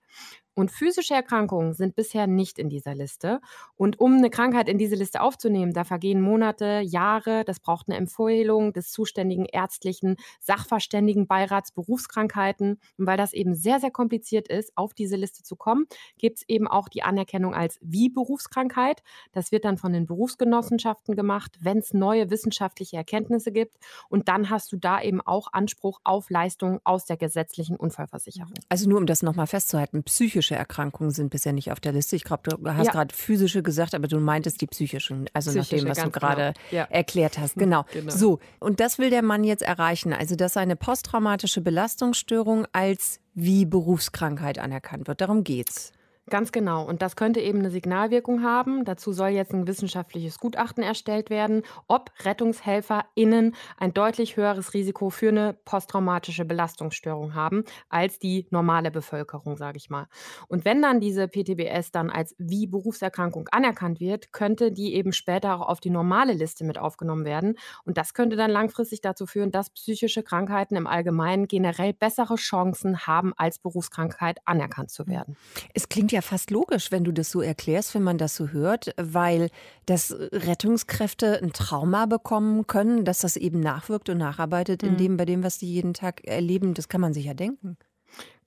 Und 0.60 0.72
physische 0.72 1.14
Erkrankungen 1.14 1.74
sind 1.74 1.96
bisher 1.96 2.28
nicht 2.28 2.60
in 2.60 2.68
dieser 2.68 2.94
Liste. 2.94 3.40
Und 3.78 4.00
um 4.02 4.18
eine 4.18 4.30
Krankheit 4.30 4.68
in 4.68 4.78
diese 4.78 4.96
Liste 4.96 5.22
aufzunehmen, 5.22 5.72
da 5.72 5.86
vergehen 5.86 6.20
Monate, 6.20 6.82
Jahre. 6.84 7.09
Das 7.46 7.60
braucht 7.60 7.88
eine 7.88 7.98
Empfehlung 7.98 8.74
des 8.74 8.92
zuständigen 8.92 9.46
ärztlichen 9.46 10.18
Sachverständigenbeirats 10.40 11.72
Berufskrankheiten. 11.72 12.80
Und 12.98 13.08
weil 13.08 13.18
das 13.18 13.34
eben 13.34 13.56
sehr, 13.56 13.80
sehr 13.80 13.92
kompliziert 13.92 14.48
ist, 14.48 14.72
auf 14.76 14.94
diese 14.94 15.16
Liste 15.16 15.44
zu 15.44 15.56
kommen, 15.56 15.86
gibt 16.18 16.38
es 16.38 16.44
eben 16.48 16.68
auch 16.68 16.90
die 16.90 17.04
Anerkennung 17.04 17.54
als 17.54 17.78
wie 17.82 18.10
Berufskrankheit. 18.10 19.04
Das 19.32 19.52
wird 19.52 19.66
dann 19.66 19.78
von 19.78 19.94
den 19.94 20.06
Berufsgenossenschaften 20.06 21.16
gemacht, 21.16 21.58
wenn 21.62 21.80
es 21.80 21.94
neue 21.94 22.30
wissenschaftliche 22.30 22.98
Erkenntnisse 22.98 23.52
gibt. 23.52 23.76
Und 24.10 24.28
dann 24.28 24.50
hast 24.50 24.72
du 24.72 24.78
da 24.78 25.02
eben 25.02 25.22
auch 25.22 25.54
Anspruch 25.54 26.00
auf 26.04 26.30
Leistungen 26.30 26.80
aus 26.84 27.06
der 27.06 27.18
gesetzlichen 27.18 27.76
Unfallversicherung. 27.76 28.54
Also 28.70 28.90
nur 28.90 28.98
um 28.98 29.06
das 29.06 29.24
nochmal 29.24 29.48
festzuhalten, 29.48 30.04
psychische 30.04 30.50
psychische 30.50 30.56
Erkrankungen 30.56 31.12
sind 31.12 31.30
bisher 31.30 31.54
nicht 31.54 31.72
auf 31.72 31.80
der 31.80 31.92
Liste. 31.92 32.16
Ich 32.16 32.24
glaube, 32.24 32.44
du 32.44 32.74
hast 32.74 32.88
ja. 32.88 32.92
gerade 32.92 33.14
physische 33.14 33.62
gesagt, 33.62 33.94
aber 33.94 34.08
du 34.08 34.20
meintest 34.20 34.62
die 34.62 34.68
psychischen, 34.68 35.30
also 35.34 35.52
psychische, 35.52 35.76
nach 35.76 35.82
dem, 35.82 35.90
was 35.90 36.04
du 36.04 36.12
gerade 36.12 36.54
genau. 36.70 36.84
ja. 36.84 36.88
Erklärt 36.90 37.38
hast. 37.38 37.56
Genau. 37.56 37.86
genau. 37.92 38.12
So, 38.12 38.40
und 38.60 38.80
das 38.80 38.98
will 38.98 39.10
der 39.10 39.22
Mann 39.22 39.44
jetzt 39.44 39.64
erreichen, 39.64 40.14
also 40.14 40.36
dass 40.36 40.54
seine 40.54 40.76
posttraumatische 40.76 41.62
Belastungsstörung 41.62 42.66
als 42.72 43.20
wie 43.34 43.66
Berufskrankheit 43.66 44.60
anerkannt 44.60 45.08
wird. 45.08 45.22
Darum 45.22 45.44
geht's. 45.44 45.92
Ganz 46.30 46.52
genau. 46.52 46.86
Und 46.86 47.02
das 47.02 47.16
könnte 47.16 47.40
eben 47.40 47.60
eine 47.60 47.72
Signalwirkung 47.72 48.44
haben. 48.44 48.86
Dazu 48.86 49.12
soll 49.14 49.30
jetzt 49.30 49.54
ein 49.54 49.66
wissenschaftliches 49.68 50.38
Gutachten 50.38 50.84
erstellt 50.84 51.32
werden, 51.32 51.64
ob 51.88 52.12
RettungshelferInnen 52.24 53.56
ein 53.78 53.94
deutlich 53.94 54.38
höheres 54.38 54.74
Risiko 54.76 55.10
für 55.10 55.30
eine 55.30 55.54
posttraumatische 55.66 56.46
Belastungsstörung 56.46 57.34
haben 57.34 57.64
als 57.90 58.20
die 58.20 58.46
normale 58.52 58.92
Bevölkerung, 58.92 59.58
sage 59.58 59.78
ich 59.78 59.90
mal. 59.90 60.08
Und 60.48 60.66
wenn 60.66 60.82
dann 60.84 61.00
diese 61.00 61.28
PTBS 61.28 61.92
dann 61.92 62.12
als 62.12 62.36
wie 62.38 62.68
Berufserkrankung 62.68 63.48
anerkannt 63.52 64.00
wird, 64.00 64.32
könnte 64.32 64.72
die 64.72 64.94
eben 64.94 65.14
später 65.14 65.56
auch 65.56 65.68
auf 65.68 65.80
die 65.80 65.90
normale 65.90 66.34
Liste 66.34 66.64
mit 66.64 66.78
aufgenommen 66.78 67.26
werden. 67.26 67.56
Und 67.86 67.98
das 67.98 68.14
könnte 68.14 68.36
dann 68.36 68.52
langfristig 68.52 69.02
dazu 69.02 69.26
führen, 69.26 69.52
dass 69.52 69.72
psychische 69.72 70.22
Krankheiten 70.22 70.76
im 70.76 70.86
Allgemeinen 70.86 71.48
generell 71.48 71.94
bessere 71.94 72.36
Chancen 72.36 73.08
haben, 73.08 73.34
als 73.36 73.58
Berufskrankheit 73.58 74.40
anerkannt 74.46 74.92
zu 74.92 75.08
werden. 75.08 75.36
Es 75.74 75.90
klingt 75.90 76.12
ja 76.12 76.19
ja 76.20 76.22
fast 76.22 76.52
logisch, 76.52 76.92
wenn 76.92 77.04
du 77.04 77.12
das 77.12 77.32
so 77.32 77.42
erklärst, 77.42 77.96
wenn 77.96 78.04
man 78.04 78.18
das 78.18 78.36
so 78.36 78.50
hört, 78.50 78.94
weil 78.98 79.50
dass 79.86 80.12
Rettungskräfte 80.12 81.42
ein 81.42 81.54
Trauma 81.54 82.06
bekommen 82.06 82.68
können, 82.68 83.06
dass 83.06 83.20
das 83.20 83.38
eben 83.38 83.60
nachwirkt 83.60 84.10
und 84.10 84.18
nacharbeitet 84.18 84.84
mhm. 84.84 84.90
in 84.90 84.98
dem, 84.98 85.18
bei 85.18 85.26
dem, 85.26 85.44
was 85.44 85.58
die 85.58 85.72
jeden 85.72 85.94
Tag 85.94 86.26
erleben. 86.26 86.74
Das 86.74 86.90
kann 86.90 87.02
man 87.02 87.14
sich 87.14 87.26
ja 87.26 87.34
denken. 87.34 87.78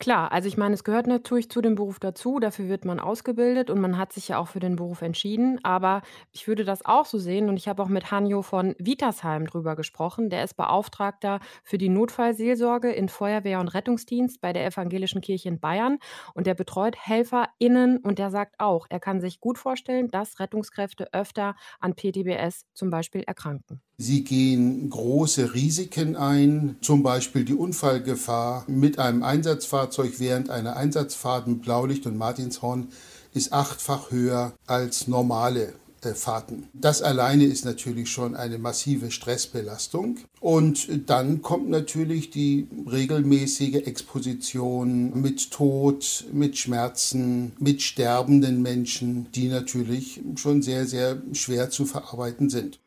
Klar, 0.03 0.33
also 0.33 0.49
ich 0.49 0.57
meine, 0.57 0.75
es 0.75 0.83
gehört 0.83 1.07
natürlich 1.07 1.49
zu 1.49 1.61
dem 1.61 1.77
Beruf 1.77 2.01
dazu, 2.01 2.41
dafür 2.41 2.69
wird 2.69 2.85
man 2.85 2.99
ausgebildet 2.99 3.71
und 3.71 3.81
man 3.81 3.97
hat 3.97 4.13
sich 4.13 4.27
ja 4.27 4.39
auch 4.39 4.49
für 4.49 4.59
den 4.59 4.75
Beruf 4.75 5.01
entschieden. 5.01 5.61
Aber 5.63 6.03
ich 6.33 6.49
würde 6.49 6.65
das 6.65 6.85
auch 6.85 7.07
so 7.07 7.19
sehen 7.19 7.49
und 7.49 7.57
ich 7.57 7.69
habe 7.69 7.81
auch 7.81 7.89
mit 7.89 8.11
Hanjo 8.11 8.43
von 8.43 8.75
Vitasheim 8.81 9.47
drüber 9.47 9.77
gesprochen. 9.77 10.29
Der 10.29 10.43
ist 10.43 10.55
Beauftragter 10.57 11.39
für 11.63 11.79
die 11.79 11.89
Notfallseelsorge 11.89 12.91
in 12.91 13.09
Feuerwehr 13.09 13.61
und 13.61 13.69
Rettungsdienst 13.69 14.41
bei 14.41 14.53
der 14.53 14.67
Evangelischen 14.67 15.21
Kirche 15.21 15.49
in 15.49 15.61
Bayern 15.61 15.99
und 16.35 16.49
der 16.49 16.55
betreut 16.55 16.97
HelferInnen 16.99 17.99
und 17.99 18.19
der 18.19 18.33
sagt 18.33 18.57
auch, 18.59 18.89
er 18.91 18.99
kann 18.99 19.21
sich 19.21 19.39
gut 19.39 19.57
vorstellen, 19.57 20.11
dass 20.11 20.41
Rettungskräfte 20.41 21.15
öfter 21.15 21.55
an 21.79 21.95
PTBS 21.95 22.67
zum 22.75 22.91
Beispiel 22.91 23.23
erkranken. 23.23 23.81
Sie 23.99 24.25
gehen 24.25 24.91
große 24.91 25.55
Risiken 25.55 26.17
ein, 26.17 26.75
zum 26.81 27.05
Beispiel 27.05 27.45
die 27.45 27.55
Unfallgefahr 27.55 28.65
mit 28.67 28.99
einem 28.99 29.23
Einsatzfahrzeug 29.23 29.92
während 29.99 30.51
einer 30.51 30.77
Einsatzfahrt 30.77 31.47
mit 31.47 31.63
Blaulicht 31.63 32.07
und 32.07 32.17
Martinshorn 32.17 32.89
ist 33.35 33.53
achtfach 33.53 34.11
höher 34.11 34.53
als 34.67 35.09
normale 35.09 35.73
äh, 36.03 36.15
Fahrten. 36.15 36.69
Das 36.73 37.03
alleine 37.03 37.45
ist 37.45 37.65
natürlich 37.65 38.11
schon 38.11 38.35
eine 38.35 38.59
massive 38.59 39.11
Stressbelastung. 39.11 40.19
Und 40.41 40.89
dann 41.09 41.43
kommt 41.43 41.71
natürlich 41.71 42.31
die 42.31 42.67
regelmäßige 42.91 43.87
Exposition 43.87 45.21
mit 45.21 45.51
Tod, 45.53 46.25
mit 46.33 46.59
Schmerzen, 46.59 47.53
mit 47.59 47.83
sterbenden 47.83 48.63
Menschen, 48.63 49.31
die 49.33 49.49
natürlich 49.49 50.21
schon 50.37 50.63
sehr, 50.63 50.87
sehr 50.87 51.23
schwer 51.33 51.71
zu 51.71 51.85
verarbeiten 51.85 52.51
sind. 52.51 52.81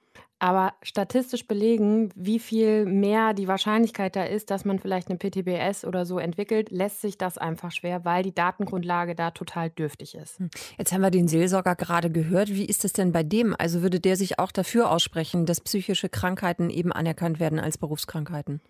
Aber 0.45 0.75
statistisch 0.83 1.47
belegen, 1.47 2.11
wie 2.13 2.37
viel 2.37 2.85
mehr 2.85 3.33
die 3.33 3.47
Wahrscheinlichkeit 3.47 4.15
da 4.15 4.25
ist, 4.25 4.51
dass 4.51 4.63
man 4.63 4.77
vielleicht 4.77 5.09
eine 5.09 5.17
PTBS 5.17 5.85
oder 5.85 6.05
so 6.05 6.19
entwickelt, 6.19 6.69
lässt 6.69 7.01
sich 7.01 7.17
das 7.17 7.39
einfach 7.39 7.71
schwer, 7.71 8.05
weil 8.05 8.21
die 8.21 8.35
Datengrundlage 8.35 9.15
da 9.15 9.31
total 9.31 9.71
dürftig 9.71 10.13
ist. 10.13 10.37
Hm. 10.37 10.51
Jetzt 10.77 10.93
haben 10.93 11.01
wir 11.01 11.09
den 11.09 11.27
Seelsorger 11.27 11.75
gerade 11.75 12.11
gehört. 12.11 12.49
Wie 12.49 12.65
ist 12.65 12.85
es 12.85 12.93
denn 12.93 13.11
bei 13.11 13.23
dem? 13.23 13.55
Also 13.57 13.81
würde 13.81 13.99
der 13.99 14.17
sich 14.17 14.37
auch 14.37 14.51
dafür 14.51 14.91
aussprechen, 14.91 15.47
dass 15.47 15.61
psychische 15.61 16.09
Krankheiten 16.09 16.69
eben 16.69 16.93
anerkannt 16.93 17.39
werden 17.39 17.59
als 17.59 17.79
Berufskrankheiten? 17.79 18.61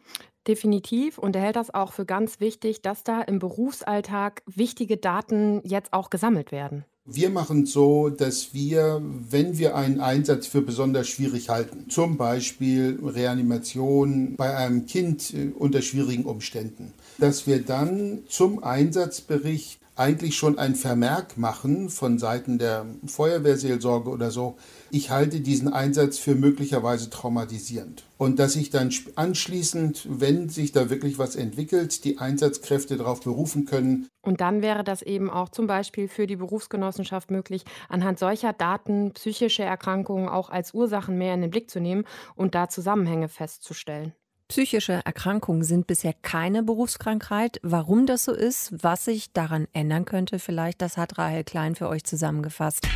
Definitiv. 0.47 1.17
Und 1.17 1.35
er 1.35 1.41
hält 1.41 1.57
das 1.57 1.73
auch 1.73 1.91
für 1.91 2.05
ganz 2.05 2.39
wichtig, 2.39 2.83
dass 2.83 3.03
da 3.03 3.21
im 3.21 3.39
Berufsalltag 3.39 4.43
wichtige 4.45 4.95
Daten 4.95 5.59
jetzt 5.65 5.91
auch 5.91 6.09
gesammelt 6.09 6.53
werden. 6.53 6.85
Wir 7.07 7.29
machen 7.29 7.67
so, 7.67 8.09
dass 8.09 8.55
wir, 8.55 8.99
wenn 9.29 9.59
wir 9.59 9.75
einen 9.75 9.99
Einsatz 9.99 10.47
für 10.47 10.63
besonders 10.63 11.07
schwierig 11.07 11.49
halten, 11.49 11.87
zum 11.87 12.17
Beispiel 12.17 12.99
Reanimation 13.03 14.35
bei 14.35 14.57
einem 14.57 14.87
Kind 14.87 15.31
äh, 15.35 15.51
unter 15.53 15.83
schwierigen 15.83 16.25
Umständen, 16.25 16.93
dass 17.19 17.45
wir 17.45 17.61
dann 17.61 18.23
zum 18.27 18.63
Einsatzbericht 18.63 19.81
eigentlich 19.95 20.35
schon 20.35 20.57
ein 20.59 20.75
Vermerk 20.75 21.37
machen 21.37 21.89
von 21.89 22.19
Seiten 22.19 22.57
der 22.57 22.85
Feuerwehrseelsorge 23.05 24.09
oder 24.09 24.31
so, 24.31 24.57
ich 24.91 25.09
halte 25.09 25.39
diesen 25.41 25.71
Einsatz 25.71 26.17
für 26.17 26.35
möglicherweise 26.35 27.09
traumatisierend. 27.09 28.03
Und 28.17 28.39
dass 28.39 28.53
sich 28.53 28.69
dann 28.69 28.93
anschließend, 29.15 30.07
wenn 30.09 30.49
sich 30.49 30.71
da 30.71 30.89
wirklich 30.89 31.17
was 31.17 31.35
entwickelt, 31.35 32.03
die 32.03 32.17
Einsatzkräfte 32.17 32.97
darauf 32.97 33.21
berufen 33.21 33.65
können. 33.65 34.07
Und 34.21 34.41
dann 34.41 34.61
wäre 34.61 34.83
das 34.83 35.01
eben 35.01 35.29
auch 35.29 35.49
zum 35.49 35.67
Beispiel 35.67 36.07
für 36.07 36.27
die 36.27 36.37
Berufsgenossenschaft 36.37 37.31
möglich, 37.31 37.63
anhand 37.89 38.19
solcher 38.19 38.53
Daten 38.53 39.11
psychische 39.13 39.63
Erkrankungen 39.63 40.29
auch 40.29 40.49
als 40.49 40.73
Ursachen 40.73 41.17
mehr 41.17 41.33
in 41.33 41.41
den 41.41 41.51
Blick 41.51 41.69
zu 41.69 41.79
nehmen 41.79 42.05
und 42.35 42.55
da 42.55 42.69
Zusammenhänge 42.69 43.29
festzustellen. 43.29 44.13
Psychische 44.47 45.01
Erkrankungen 45.03 45.63
sind 45.63 45.87
bisher 45.87 46.13
keine 46.13 46.61
Berufskrankheit. 46.61 47.59
Warum 47.63 48.05
das 48.05 48.25
so 48.25 48.31
ist, 48.31 48.71
was 48.83 49.05
sich 49.05 49.33
daran 49.33 49.67
ändern 49.73 50.05
könnte, 50.05 50.37
vielleicht, 50.37 50.83
das 50.83 50.97
hat 50.97 51.17
Rahel 51.17 51.43
Klein 51.43 51.75
für 51.75 51.89
euch 51.89 52.03
zusammengefasst. 52.03 52.87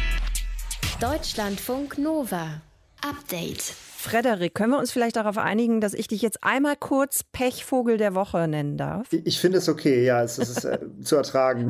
Deutschlandfunk 1.01 1.97
Nova. 1.97 2.61
Update. 3.01 3.75
Frederik, 4.01 4.55
können 4.55 4.71
wir 4.71 4.79
uns 4.79 4.93
vielleicht 4.93 5.17
darauf 5.17 5.37
einigen, 5.37 5.81
dass 5.81 5.93
ich 5.93 6.07
dich 6.07 6.21
jetzt 6.21 6.41
einmal 6.41 6.77
kurz 6.77 7.21
Pechvogel 7.21 7.97
der 7.97 8.15
Woche 8.15 8.47
nennen 8.47 8.77
darf? 8.77 9.07
Ich 9.11 9.41
finde 9.41 9.57
es 9.57 9.67
okay, 9.67 10.05
ja, 10.05 10.23
es 10.23 10.37
ist 10.37 10.63
äh, 10.63 10.79
zu 11.03 11.17
ertragen. 11.17 11.69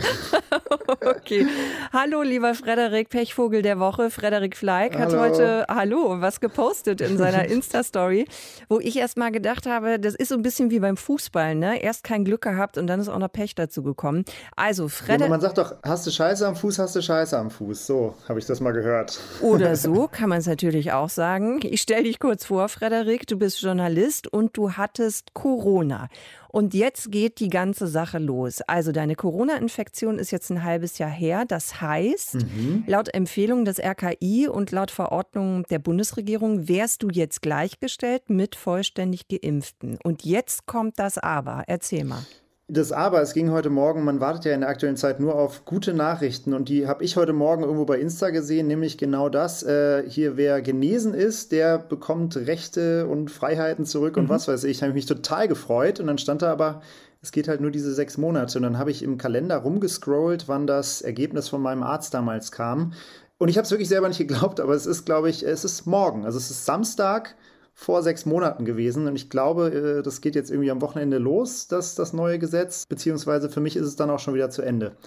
okay. 1.03 1.47
Hallo, 1.91 2.21
lieber 2.21 2.53
Frederik, 2.53 3.09
Pechvogel 3.09 3.63
der 3.63 3.79
Woche. 3.79 4.11
Frederik 4.11 4.55
Fleig 4.55 4.95
hat 4.95 5.15
heute, 5.15 5.65
hallo, 5.67 6.21
was 6.21 6.39
gepostet 6.39 7.01
in 7.01 7.17
seiner 7.17 7.45
Insta-Story, 7.49 8.27
wo 8.69 8.79
ich 8.79 8.97
erst 8.97 9.17
mal 9.17 9.31
gedacht 9.31 9.65
habe, 9.65 9.99
das 9.99 10.13
ist 10.13 10.29
so 10.29 10.35
ein 10.35 10.43
bisschen 10.43 10.69
wie 10.69 10.79
beim 10.79 10.97
Fußball, 10.97 11.55
ne? 11.55 11.81
Erst 11.81 12.03
kein 12.03 12.25
Glück 12.25 12.43
gehabt 12.43 12.77
und 12.77 12.85
dann 12.85 12.99
ist 12.99 13.09
auch 13.09 13.17
noch 13.17 13.31
Pech 13.31 13.55
dazu 13.55 13.81
gekommen. 13.81 14.23
Also, 14.55 14.87
Frederik. 14.87 15.21
Ja, 15.21 15.29
man 15.29 15.41
sagt 15.41 15.57
doch, 15.57 15.77
hast 15.81 16.05
du 16.05 16.11
Scheiße 16.11 16.47
am 16.47 16.55
Fuß, 16.55 16.77
hast 16.77 16.95
du 16.95 17.01
Scheiße 17.01 17.35
am 17.35 17.49
Fuß. 17.49 17.87
So 17.87 18.13
habe 18.27 18.37
ich 18.37 18.45
das 18.45 18.59
mal 18.59 18.71
gehört. 18.71 19.19
Oder 19.41 19.75
so 19.75 20.07
kann 20.07 20.29
man 20.29 20.37
es 20.37 20.45
natürlich 20.45 20.91
auch 20.91 21.09
sagen. 21.09 21.18
Ich 21.69 21.81
stelle 21.81 22.03
dich 22.03 22.19
kurz 22.19 22.45
vor, 22.45 22.69
Frederik, 22.69 23.27
du 23.27 23.37
bist 23.37 23.61
Journalist 23.61 24.27
und 24.27 24.57
du 24.57 24.73
hattest 24.73 25.33
Corona. 25.33 26.07
Und 26.47 26.73
jetzt 26.73 27.11
geht 27.11 27.39
die 27.39 27.49
ganze 27.49 27.87
Sache 27.87 28.17
los. 28.17 28.61
Also 28.61 28.91
deine 28.91 29.15
Corona-Infektion 29.15 30.17
ist 30.17 30.31
jetzt 30.31 30.49
ein 30.49 30.63
halbes 30.63 30.97
Jahr 30.97 31.09
her. 31.09 31.45
Das 31.47 31.79
heißt, 31.79 32.35
mhm. 32.35 32.83
laut 32.87 33.13
Empfehlung 33.13 33.65
des 33.65 33.79
RKI 33.79 34.47
und 34.47 34.71
laut 34.71 34.89
Verordnung 34.89 35.63
der 35.69 35.79
Bundesregierung 35.79 36.67
wärst 36.67 37.03
du 37.03 37.09
jetzt 37.09 37.41
gleichgestellt 37.43 38.29
mit 38.29 38.55
vollständig 38.55 39.27
Geimpften. 39.27 39.99
Und 40.03 40.25
jetzt 40.25 40.65
kommt 40.65 40.97
das 40.97 41.19
Aber. 41.19 41.63
Erzähl 41.67 42.03
mal. 42.03 42.25
Das 42.71 42.91
aber, 42.91 43.19
es 43.19 43.33
ging 43.33 43.49
heute 43.49 43.71
Morgen, 43.71 44.03
man 44.03 44.19
wartet 44.19 44.45
ja 44.45 44.53
in 44.53 44.59
der 44.59 44.69
aktuellen 44.69 44.95
Zeit 44.95 45.19
nur 45.19 45.33
auf 45.33 45.65
gute 45.65 45.91
Nachrichten 45.91 46.53
und 46.53 46.69
die 46.69 46.85
habe 46.85 47.03
ich 47.03 47.17
heute 47.17 47.33
Morgen 47.33 47.63
irgendwo 47.63 47.85
bei 47.85 47.97
Insta 47.97 48.29
gesehen, 48.29 48.67
nämlich 48.67 48.99
genau 48.99 49.27
das. 49.27 49.63
Äh, 49.63 50.07
hier, 50.07 50.37
wer 50.37 50.61
genesen 50.61 51.15
ist, 51.15 51.51
der 51.51 51.79
bekommt 51.79 52.37
Rechte 52.37 53.07
und 53.07 53.31
Freiheiten 53.31 53.85
zurück 53.87 54.17
und 54.17 54.25
mhm. 54.25 54.29
was 54.29 54.47
weiß 54.47 54.65
ich. 54.65 54.83
Habe 54.83 54.91
ich 54.91 54.93
mich 54.95 55.07
total 55.07 55.47
gefreut 55.47 55.99
und 55.99 56.05
dann 56.05 56.19
stand 56.19 56.43
da 56.43 56.51
aber, 56.51 56.83
es 57.23 57.31
geht 57.31 57.47
halt 57.47 57.59
nur 57.59 57.71
diese 57.71 57.91
sechs 57.91 58.19
Monate 58.19 58.59
und 58.59 58.63
dann 58.63 58.77
habe 58.77 58.91
ich 58.91 59.01
im 59.01 59.17
Kalender 59.17 59.57
rumgescrollt, 59.57 60.47
wann 60.47 60.67
das 60.67 61.01
Ergebnis 61.01 61.49
von 61.49 61.63
meinem 61.63 61.81
Arzt 61.81 62.13
damals 62.13 62.51
kam. 62.51 62.93
Und 63.39 63.47
ich 63.47 63.57
habe 63.57 63.65
es 63.65 63.71
wirklich 63.71 63.89
selber 63.89 64.09
nicht 64.09 64.19
geglaubt, 64.19 64.59
aber 64.59 64.75
es 64.75 64.85
ist, 64.85 65.05
glaube 65.05 65.31
ich, 65.31 65.43
es 65.43 65.65
ist 65.65 65.87
morgen. 65.87 66.23
Also 66.23 66.37
es 66.37 66.51
ist 66.51 66.65
Samstag 66.65 67.35
vor 67.79 68.03
sechs 68.03 68.25
Monaten 68.25 68.65
gewesen. 68.65 69.07
Und 69.07 69.15
ich 69.15 69.29
glaube, 69.29 69.99
äh, 69.99 70.03
das 70.03 70.19
geht 70.19 70.35
jetzt 70.35 70.51
irgendwie 70.51 70.69
am 70.69 70.81
Wochenende 70.81 71.17
los, 71.17 71.67
das, 71.67 71.95
das 71.95 72.11
neue 72.11 72.37
Gesetz. 72.37 72.85
Beziehungsweise 72.85 73.49
für 73.49 73.61
mich 73.61 73.77
ist 73.77 73.85
es 73.85 73.95
dann 73.95 74.09
auch 74.09 74.19
schon 74.19 74.33
wieder 74.33 74.49
zu 74.49 74.61
Ende. 74.61 74.97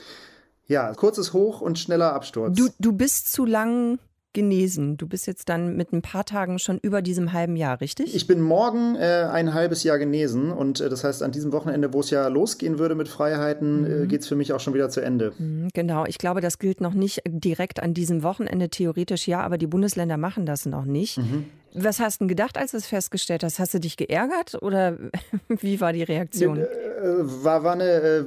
Ja, 0.67 0.95
kurzes 0.95 1.35
Hoch 1.35 1.61
und 1.61 1.79
schneller 1.79 2.14
Absturz. 2.14 2.57
Du, 2.57 2.69
du 2.79 2.93
bist 2.93 3.31
zu 3.31 3.45
lang 3.45 3.99
genesen. 4.33 4.97
Du 4.97 5.07
bist 5.07 5.26
jetzt 5.26 5.50
dann 5.50 5.76
mit 5.76 5.93
ein 5.93 6.00
paar 6.00 6.25
Tagen 6.25 6.59
schon 6.59 6.79
über 6.79 7.02
diesem 7.02 7.35
halben 7.35 7.57
Jahr, 7.57 7.83
richtig? 7.83 8.14
Ich 8.14 8.26
bin 8.26 8.41
morgen 8.41 8.97
äh, 8.97 9.29
ein 9.31 9.52
halbes 9.52 9.83
Jahr 9.83 9.99
genesen 9.99 10.50
und 10.50 10.81
äh, 10.81 10.88
das 10.88 11.05
heißt, 11.05 11.23
an 11.23 11.31
diesem 11.31 11.52
Wochenende, 11.52 11.93
wo 11.93 12.00
es 12.00 12.09
ja 12.09 12.26
losgehen 12.29 12.79
würde 12.79 12.95
mit 12.95 13.09
Freiheiten, 13.09 13.85
äh, 13.85 13.88
mhm. 13.88 14.05
äh, 14.05 14.07
geht 14.07 14.23
es 14.23 14.29
für 14.29 14.35
mich 14.35 14.55
auch 14.55 14.61
schon 14.61 14.73
wieder 14.73 14.88
zu 14.88 15.02
Ende. 15.02 15.35
Mhm, 15.37 15.69
genau, 15.75 16.07
ich 16.07 16.17
glaube, 16.17 16.41
das 16.41 16.59
gilt 16.59 16.81
noch 16.81 16.95
nicht 16.95 17.21
direkt 17.26 17.83
an 17.83 17.93
diesem 17.93 18.23
Wochenende, 18.23 18.71
theoretisch 18.71 19.29
ja, 19.29 19.43
aber 19.43 19.59
die 19.59 19.67
Bundesländer 19.67 20.17
machen 20.17 20.47
das 20.47 20.64
noch 20.64 20.87
nicht. 20.87 21.19
Mhm. 21.19 21.45
Was 21.75 22.00
hast 22.00 22.21
du 22.21 22.26
gedacht, 22.26 22.59
als 22.59 22.73
du 22.73 22.76
es 22.76 22.87
festgestellt 22.87 23.43
hast? 23.43 23.59
Hast 23.59 23.73
du 23.73 23.81
dich 23.81 23.97
geärgert 23.97 24.61
oder 24.62 24.97
wie 25.49 25.81
war 25.81 25.93
die 25.93 26.02
Reaktion? 26.02 26.59
Äh, 26.59 26.67
war, 27.02 27.64
war 27.64 27.73
eine 27.73 27.85
äh, 27.85 28.25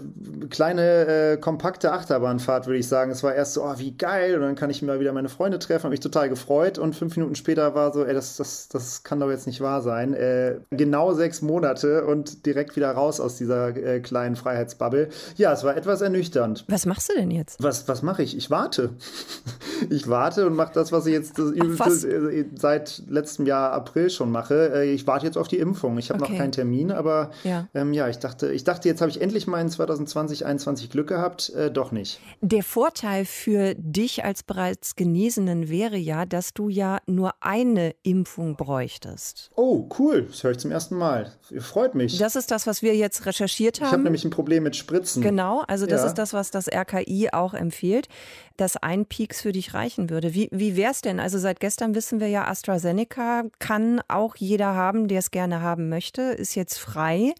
kleine, 0.50 1.34
äh, 1.34 1.38
kompakte 1.38 1.92
Achterbahnfahrt, 1.92 2.66
würde 2.66 2.80
ich 2.80 2.88
sagen. 2.88 3.12
Es 3.12 3.22
war 3.24 3.36
erst 3.36 3.54
so, 3.54 3.64
oh, 3.64 3.74
wie 3.78 3.92
geil, 3.92 4.36
und 4.36 4.42
dann 4.42 4.56
kann 4.56 4.70
ich 4.70 4.82
mal 4.82 5.00
wieder 5.00 5.14
meine 5.14 5.30
Freunde 5.30 5.60
treffen, 5.60 5.84
habe 5.84 5.92
mich 5.92 6.00
total 6.00 6.28
gefreut. 6.30 6.80
Und 6.80 6.96
fünf 6.96 7.16
Minuten 7.18 7.36
später 7.36 7.76
war 7.76 7.94
so, 7.94 8.04
ey, 8.04 8.14
das, 8.14 8.38
das, 8.38 8.68
das 8.68 9.04
kann 9.04 9.20
doch 9.20 9.30
jetzt 9.30 9.46
nicht 9.46 9.62
wahr 9.62 9.82
sein. 9.82 10.14
Äh, 10.14 10.56
genau 10.72 11.14
sechs 11.14 11.42
Monate 11.42 12.06
und 12.06 12.46
direkt 12.46 12.76
wieder 12.76 12.92
raus 12.92 13.20
aus 13.20 13.38
dieser 13.38 13.76
äh, 13.76 14.00
kleinen 14.00 14.36
Freiheitsbubble. 14.36 15.10
Ja, 15.36 15.54
es 15.54 15.64
war 15.64 15.78
etwas 15.78 16.02
ernüchternd. 16.02 16.66
Was 16.68 16.86
machst 16.88 17.10
du 17.10 17.14
denn 17.16 17.30
jetzt? 17.30 17.62
Was, 17.62 17.88
was 17.88 18.02
mache 18.02 18.24
ich? 18.24 18.36
Ich 18.36 18.50
warte. 18.50 18.90
ich 19.90 20.10
warte 20.10 20.48
und 20.48 20.56
mache 20.56 20.74
das, 20.74 20.92
was 20.92 21.06
ich 21.06 21.14
jetzt 21.14 21.40
Ach, 21.40 22.04
äh, 22.04 22.46
seit 22.56 23.04
letztem 23.08 23.35
letztem 23.36 23.46
Jahr 23.46 23.74
April 23.74 24.10
schon 24.10 24.32
mache. 24.32 24.72
Äh, 24.74 24.94
ich 24.94 25.08
warte 25.08 25.26
jetzt 25.26 25.38
auf 25.38 25.48
die 25.48 25.58
Impfung. 25.58 25.98
Ich 25.98 26.10
habe 26.10 26.24
okay. 26.24 26.32
noch 26.32 26.40
keinen 26.40 26.52
Termin, 26.52 26.92
aber 26.92 27.32
ja, 27.44 27.68
ähm, 27.74 27.94
ja 27.94 28.08
ich 28.08 28.20
dachte, 28.20 28.52
ich 28.52 28.64
dachte, 28.64 28.88
jetzt 28.88 29.02
habe 29.02 29.12
ich 29.12 29.22
endlich 29.22 29.48
mal 29.48 29.60
in 29.62 29.70
2020, 29.70 30.40
2021 30.40 30.90
Glück 30.90 31.08
gehabt. 31.08 31.50
Äh, 31.50 31.72
doch 31.72 31.92
nicht. 31.92 32.20
Der 32.42 32.64
Vorteil 32.64 33.26
für 33.26 33.76
dich 33.76 34.24
als 34.24 34.44
bereits 34.44 34.96
Genesenen 34.96 35.70
wäre 35.70 35.98
ja, 35.98 36.26
dass 36.26 36.54
du 36.54 36.70
ja 36.70 37.00
nur 37.08 37.34
eine 37.42 37.96
Impfung 38.04 38.56
bräuchtest. 38.56 39.52
Oh, 39.56 39.90
cool. 40.00 40.28
Das 40.30 40.44
höre 40.44 40.52
ich 40.52 40.60
zum 40.60 40.72
ersten 40.72 40.96
Mal. 40.96 41.32
Freut 41.60 41.96
mich. 41.96 42.18
Das 42.18 42.36
ist 42.36 42.52
das, 42.52 42.68
was 42.68 42.82
wir 42.82 42.96
jetzt 42.96 43.26
recherchiert 43.26 43.82
haben. 43.82 43.88
Ich 43.88 43.94
habe 43.94 44.04
nämlich 44.04 44.26
ein 44.26 44.32
Problem 44.32 44.64
mit 44.64 44.76
Spritzen. 44.76 45.22
Genau, 45.22 45.64
also 45.68 45.86
das 45.86 46.02
ja. 46.02 46.08
ist 46.08 46.16
das, 46.16 46.34
was 46.34 46.52
das 46.52 46.68
RKI 46.68 47.30
auch 47.32 47.54
empfiehlt 47.54 48.08
dass 48.58 48.78
ein 48.78 49.06
Peaks 49.06 49.42
für 49.42 49.52
dich 49.52 49.74
reichen 49.74 50.10
würde. 50.10 50.34
Wie, 50.34 50.50
wie 50.52 50.76
wäre 50.76 50.92
es 50.92 51.02
denn? 51.02 51.20
Also 51.20 51.38
seit 51.38 51.60
gestern 51.60 51.96
wissen 51.96 52.20
wir 52.20 52.28
ja, 52.28 52.48
AstraZeneca 52.48 53.25
kann 53.60 54.02
auch 54.08 54.36
jeder 54.36 54.76
haben, 54.76 55.08
der 55.08 55.20
es 55.20 55.32
gerne 55.32 55.62
haben 55.62 55.90
möchte, 55.90 56.22
ist 56.22 56.56
jetzt 56.56 56.78
frei, 56.78 57.34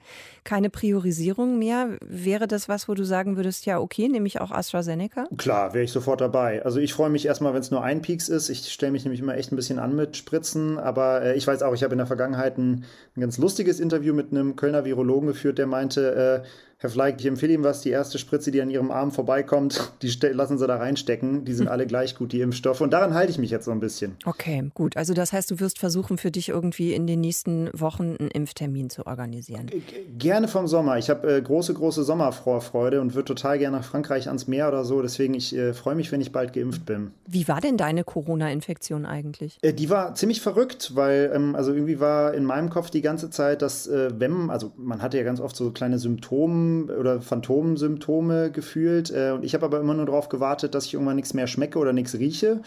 keine 0.44 0.70
Priorisierung 0.70 1.58
mehr. 1.58 1.98
Wäre 2.02 2.48
das 2.48 2.70
was, 2.70 2.88
wo 2.88 2.94
du 2.94 3.04
sagen 3.04 3.36
würdest, 3.36 3.66
ja, 3.66 3.80
okay, 3.80 4.08
nehme 4.08 4.28
ich 4.28 4.40
auch 4.42 4.52
AstraZeneca? 4.52 5.28
Klar, 5.38 5.74
wäre 5.74 5.84
ich 5.84 5.92
sofort 5.92 6.22
dabei. 6.22 6.64
Also 6.64 6.80
ich 6.80 6.94
freue 6.94 7.10
mich 7.10 7.26
erstmal, 7.26 7.54
wenn 7.54 7.62
es 7.62 7.72
nur 7.72 7.84
ein 7.84 8.02
Peaks 8.02 8.30
ist. 8.30 8.50
Ich 8.50 8.72
stelle 8.72 8.92
mich 8.92 9.04
nämlich 9.06 9.22
immer 9.22 9.36
echt 9.36 9.52
ein 9.52 9.56
bisschen 9.56 9.80
an 9.80 9.96
mit 9.96 10.18
Spritzen, 10.18 10.78
aber 10.78 11.22
äh, 11.24 11.36
ich 11.36 11.48
weiß 11.48 11.64
auch, 11.64 11.74
ich 11.74 11.84
habe 11.84 11.94
in 11.94 12.00
der 12.00 12.08
Vergangenheit 12.08 12.58
ein, 12.58 12.86
ein, 13.16 13.22
ganz 13.22 13.38
lustiges 13.38 13.80
Interview 13.80 14.14
mit 14.14 14.32
einem 14.32 14.56
Kölner 14.56 14.86
Virologen 14.86 15.28
geführt, 15.28 15.58
der 15.58 15.68
meinte, 15.68 16.44
äh, 16.44 16.48
Herr 16.78 16.90
Fleig, 16.90 17.16
ich 17.20 17.26
empfehle 17.26 17.54
Ihnen 17.54 17.64
was, 17.64 17.82
die 17.82 17.90
erste 17.90 18.18
Spritze, 18.18 18.52
die 18.52 18.62
an 18.62 18.70
Ihrem 18.70 18.92
Arm 18.92 19.12
vorbeikommt, 19.12 19.94
die 20.02 20.12
lassen 20.32 20.58
Sie 20.58 20.68
da 20.68 20.76
reinstecken. 20.76 21.46
Die 21.46 21.54
sind 21.54 21.68
alle 21.70 21.88
gleich 21.88 22.16
gut, 22.16 22.34
die 22.34 22.42
Impfstoffe. 22.42 22.82
Und 22.82 22.92
daran 22.92 23.14
halte 23.14 23.32
ich 23.32 23.38
mich 23.38 23.50
jetzt 23.50 23.66
so 23.66 23.72
ein 23.72 23.80
bisschen. 23.80 24.18
Okay, 24.26 24.70
gut. 24.74 24.98
Also 24.98 25.14
das 25.14 25.32
heißt, 25.32 25.50
du 25.52 25.60
wirst 25.60 25.80
versuchen, 25.80 26.18
für 26.18 26.32
dich 26.32 26.50
irgendwie 26.50 26.94
in 26.94 27.08
den 27.08 27.22
nächsten 27.22 27.70
Wochen 27.74 28.16
einen 28.20 28.30
Impftermin 28.30 28.90
zu 28.90 29.08
organisieren. 29.08 29.70
Gerne 30.18 30.48
vom 30.48 30.68
Sommer. 30.68 30.98
Ich 30.98 31.10
habe 31.10 31.38
äh, 31.38 31.42
große, 31.42 31.74
große 31.74 32.04
Sommervorfreude 32.04 33.00
und 33.00 33.16
würde 33.16 33.26
total 33.26 33.58
gerne 33.58 33.78
nach 33.78 33.86
Frankreich 33.86 34.28
ans 34.28 34.48
Meer 34.48 34.68
oder 34.68 34.84
so. 34.84 35.02
Deswegen, 35.02 35.34
ich 35.34 35.56
äh, 35.56 35.74
freue 35.74 35.96
mich, 35.96 36.12
wenn 36.12 36.22
ich 36.22 36.32
bald 36.32 36.54
geimpft 36.54 36.86
bin. 36.86 37.12
Wie 37.26 37.48
war 37.48 37.62
denn 37.62 37.78
deine 37.78 38.04
Corona-Infektion 38.04 39.06
eigentlich? 39.06 39.58
Äh, 39.62 39.74
die 39.74 39.90
war 39.90 40.14
ziemlich 40.16 40.42
verrückt, 40.42 40.92
weil 40.96 41.32
ähm, 41.34 41.56
also 41.56 41.74
irgendwie 41.74 42.00
war 42.00 42.34
in 42.34 42.44
meinem 42.44 42.70
Kopf 42.70 42.90
die 42.90 43.02
ganze 43.02 43.30
Zeit, 43.30 43.62
dass 43.62 43.88
äh, 43.88 44.10
wenn, 44.20 44.50
also 44.50 44.74
man 44.78 45.02
hatte 45.02 45.18
ja 45.18 45.24
ganz 45.24 45.40
oft 45.40 45.56
so 45.56 45.72
kleine 45.72 46.00
Symptome, 46.00 46.65
oder 46.90 47.22
Phantomsymptome 47.22 48.52
gefühlt. 48.52 49.12
Äh, 49.12 49.32
und 49.32 49.44
ich 49.44 49.54
habe 49.54 49.66
aber 49.66 49.80
immer 49.80 49.94
nur 49.94 50.06
darauf 50.06 50.30
gewartet, 50.30 50.76
dass 50.76 50.86
ich 50.86 50.94
irgendwann 50.94 51.16
nichts 51.16 51.34
mehr 51.34 51.48
schmecke 51.48 51.80
oder 51.80 51.94
nichts 51.94 52.16
rieche. 52.16 52.62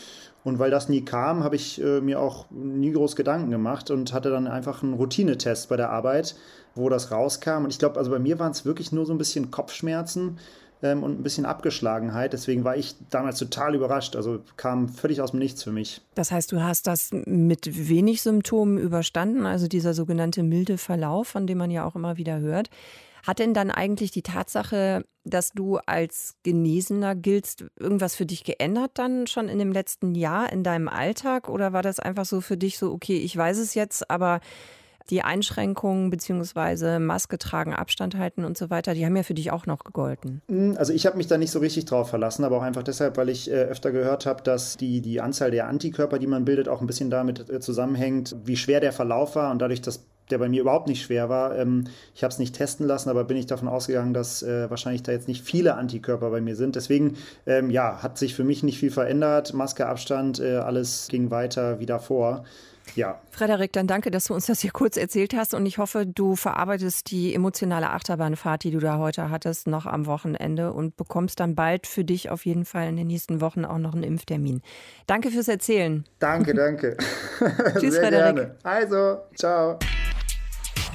Und 0.44 0.58
weil 0.58 0.70
das 0.70 0.88
nie 0.88 1.04
kam, 1.04 1.44
habe 1.44 1.56
ich 1.56 1.82
äh, 1.82 2.00
mir 2.00 2.20
auch 2.20 2.46
nie 2.50 2.92
groß 2.92 3.16
Gedanken 3.16 3.50
gemacht 3.50 3.90
und 3.90 4.12
hatte 4.12 4.30
dann 4.30 4.46
einfach 4.46 4.82
einen 4.82 4.94
Routinetest 4.94 5.68
bei 5.68 5.76
der 5.76 5.90
Arbeit, 5.90 6.37
wo 6.74 6.88
das 6.88 7.11
rauskam. 7.11 7.64
Und 7.64 7.70
ich 7.70 7.78
glaube, 7.78 7.98
also 7.98 8.11
bei 8.11 8.18
mir 8.18 8.38
waren 8.38 8.52
es 8.52 8.64
wirklich 8.64 8.92
nur 8.92 9.06
so 9.06 9.12
ein 9.12 9.18
bisschen 9.18 9.50
Kopfschmerzen 9.50 10.38
ähm, 10.82 11.02
und 11.02 11.20
ein 11.20 11.22
bisschen 11.22 11.46
Abgeschlagenheit. 11.46 12.32
Deswegen 12.32 12.64
war 12.64 12.76
ich 12.76 12.94
damals 13.11 13.38
total 13.38 13.74
überrascht. 13.74 14.16
Also 14.16 14.40
kam 14.56 14.88
völlig 14.88 15.20
aus 15.20 15.32
dem 15.32 15.40
Nichts 15.40 15.62
für 15.62 15.72
mich. 15.72 16.00
Das 16.14 16.30
heißt, 16.30 16.52
du 16.52 16.62
hast 16.62 16.87
das 16.87 17.11
mit 17.12 17.88
wenig 17.88 18.22
Symptomen 18.22 18.78
überstanden, 18.78 19.46
also 19.46 19.66
dieser 19.66 19.94
sogenannte 19.94 20.42
milde 20.42 20.78
Verlauf, 20.78 21.28
von 21.28 21.46
dem 21.46 21.58
man 21.58 21.70
ja 21.70 21.84
auch 21.84 21.96
immer 21.96 22.16
wieder 22.16 22.38
hört. 22.38 22.70
Hat 23.26 23.38
denn 23.38 23.54
dann 23.54 23.70
eigentlich 23.70 24.11
die 24.11 24.22
Tatsache, 24.22 25.04
dass 25.24 25.50
du 25.52 25.78
als 25.87 26.37
Genesener 26.42 27.14
giltst, 27.14 27.64
irgendwas 27.78 28.14
für 28.14 28.26
dich 28.26 28.44
geändert 28.44 28.92
dann 28.94 29.26
schon 29.26 29.48
in 29.48 29.59
dem 29.59 29.72
letzten 29.72 30.14
Jahr 30.14 30.52
in 30.52 30.62
deinem 30.62 30.88
Alltag? 30.88 31.48
Oder 31.48 31.72
war 31.72 31.83
das 31.83 32.00
einfach 32.00 32.24
so 32.24 32.40
für 32.40 32.57
dich 32.57 32.78
so, 32.78 32.92
okay, 32.92 33.18
ich 33.18 33.37
weiß 33.37 33.59
es 33.59 33.74
jetzt, 33.74 34.11
aber 34.11 34.40
die 35.11 35.22
Einschränkungen 35.22 36.11
beziehungsweise 36.11 36.98
Maske 36.98 37.38
tragen, 37.38 37.72
Abstand 37.72 38.16
halten 38.16 38.44
und 38.44 38.59
so 38.59 38.70
weiter, 38.70 38.94
die 38.94 39.07
haben 39.07 39.16
ja 39.16 39.22
für 39.22 39.35
dich 39.35 39.50
auch 39.50 39.66
noch 39.66 39.85
gegolten. 39.85 40.42
Hm, 40.48 40.76
also 40.76 40.92
ich 40.92 41.07
habe 41.07 41.16
mich 41.16 41.26
da 41.26 41.38
nicht 41.38 41.50
so 41.50 41.61
richtig 41.61 41.87
drauf 41.87 42.11
verlassen, 42.11 42.44
aber 42.44 42.59
auch 42.59 42.62
einfach 42.62 42.83
deshalb, 42.83 43.16
weil 43.16 43.28
ich 43.28 43.50
äh, 43.50 43.54
öfter 43.54 43.90
gehört 43.90 44.26
habe, 44.26 44.42
dass 44.42 44.76
die, 44.76 45.00
die 45.00 45.20
Anzahl 45.20 45.50
der 45.50 45.66
Antikörper, 45.66 46.18
die 46.18 46.26
man 46.26 46.44
bildet, 46.44 46.68
auch 46.68 46.81
ein 46.81 46.87
bisschen 46.87 47.11
damit 47.11 47.48
äh, 47.48 47.61
zusammenhängt, 47.61 48.37
wie 48.44 48.57
schwer 48.57 48.81
der 48.81 48.92
Verlauf 48.92 49.35
war 49.35 49.50
und 49.50 49.61
dadurch, 49.61 49.81
dass 49.81 50.04
der 50.30 50.38
bei 50.38 50.48
mir 50.48 50.60
überhaupt 50.60 50.88
nicht 50.88 51.02
schwer 51.02 51.28
war. 51.28 51.56
Ähm, 51.56 51.84
ich 52.14 52.22
habe 52.22 52.32
es 52.32 52.38
nicht 52.38 52.54
testen 52.54 52.86
lassen, 52.86 53.08
aber 53.10 53.24
bin 53.24 53.36
ich 53.36 53.46
davon 53.46 53.68
ausgegangen, 53.68 54.14
dass 54.14 54.42
äh, 54.42 54.70
wahrscheinlich 54.70 55.02
da 55.02 55.12
jetzt 55.12 55.28
nicht 55.28 55.44
viele 55.44 55.74
Antikörper 55.74 56.30
bei 56.30 56.40
mir 56.40 56.56
sind. 56.56 56.76
Deswegen, 56.76 57.16
ähm, 57.46 57.70
ja, 57.70 58.02
hat 58.02 58.18
sich 58.18 58.34
für 58.34 58.44
mich 58.44 58.62
nicht 58.62 58.78
viel 58.78 58.90
verändert. 58.90 59.54
Maske, 59.54 59.86
Abstand, 59.86 60.40
äh, 60.40 60.56
alles 60.56 61.08
ging 61.08 61.30
weiter 61.30 61.80
wie 61.80 61.86
davor. 61.86 62.44
Ja. 62.94 63.20
Frederik, 63.30 63.72
dann 63.72 63.86
danke, 63.86 64.10
dass 64.10 64.24
du 64.24 64.34
uns 64.34 64.46
das 64.46 64.60
hier 64.60 64.70
kurz 64.70 64.96
erzählt 64.96 65.34
hast 65.34 65.54
und 65.54 65.66
ich 65.66 65.78
hoffe, 65.78 66.06
du 66.06 66.36
verarbeitest 66.36 67.10
die 67.10 67.34
emotionale 67.34 67.90
Achterbahnfahrt, 67.90 68.64
die 68.64 68.70
du 68.70 68.78
da 68.78 68.98
heute 68.98 69.30
hattest, 69.30 69.66
noch 69.66 69.86
am 69.86 70.06
Wochenende 70.06 70.72
und 70.72 70.96
bekommst 70.96 71.40
dann 71.40 71.54
bald 71.54 71.86
für 71.86 72.04
dich 72.04 72.30
auf 72.30 72.46
jeden 72.46 72.64
Fall 72.64 72.88
in 72.88 72.96
den 72.96 73.06
nächsten 73.06 73.40
Wochen 73.40 73.64
auch 73.64 73.78
noch 73.78 73.94
einen 73.94 74.02
Impftermin. 74.02 74.62
Danke 75.06 75.30
fürs 75.30 75.48
Erzählen. 75.48 76.04
Danke, 76.18 76.54
danke. 76.54 76.96
Tschüss, 77.78 77.94
Sehr 77.94 78.02
Frederik. 78.02 78.36
Gerne. 78.36 78.54
Also, 78.62 79.18
ciao. 79.34 79.78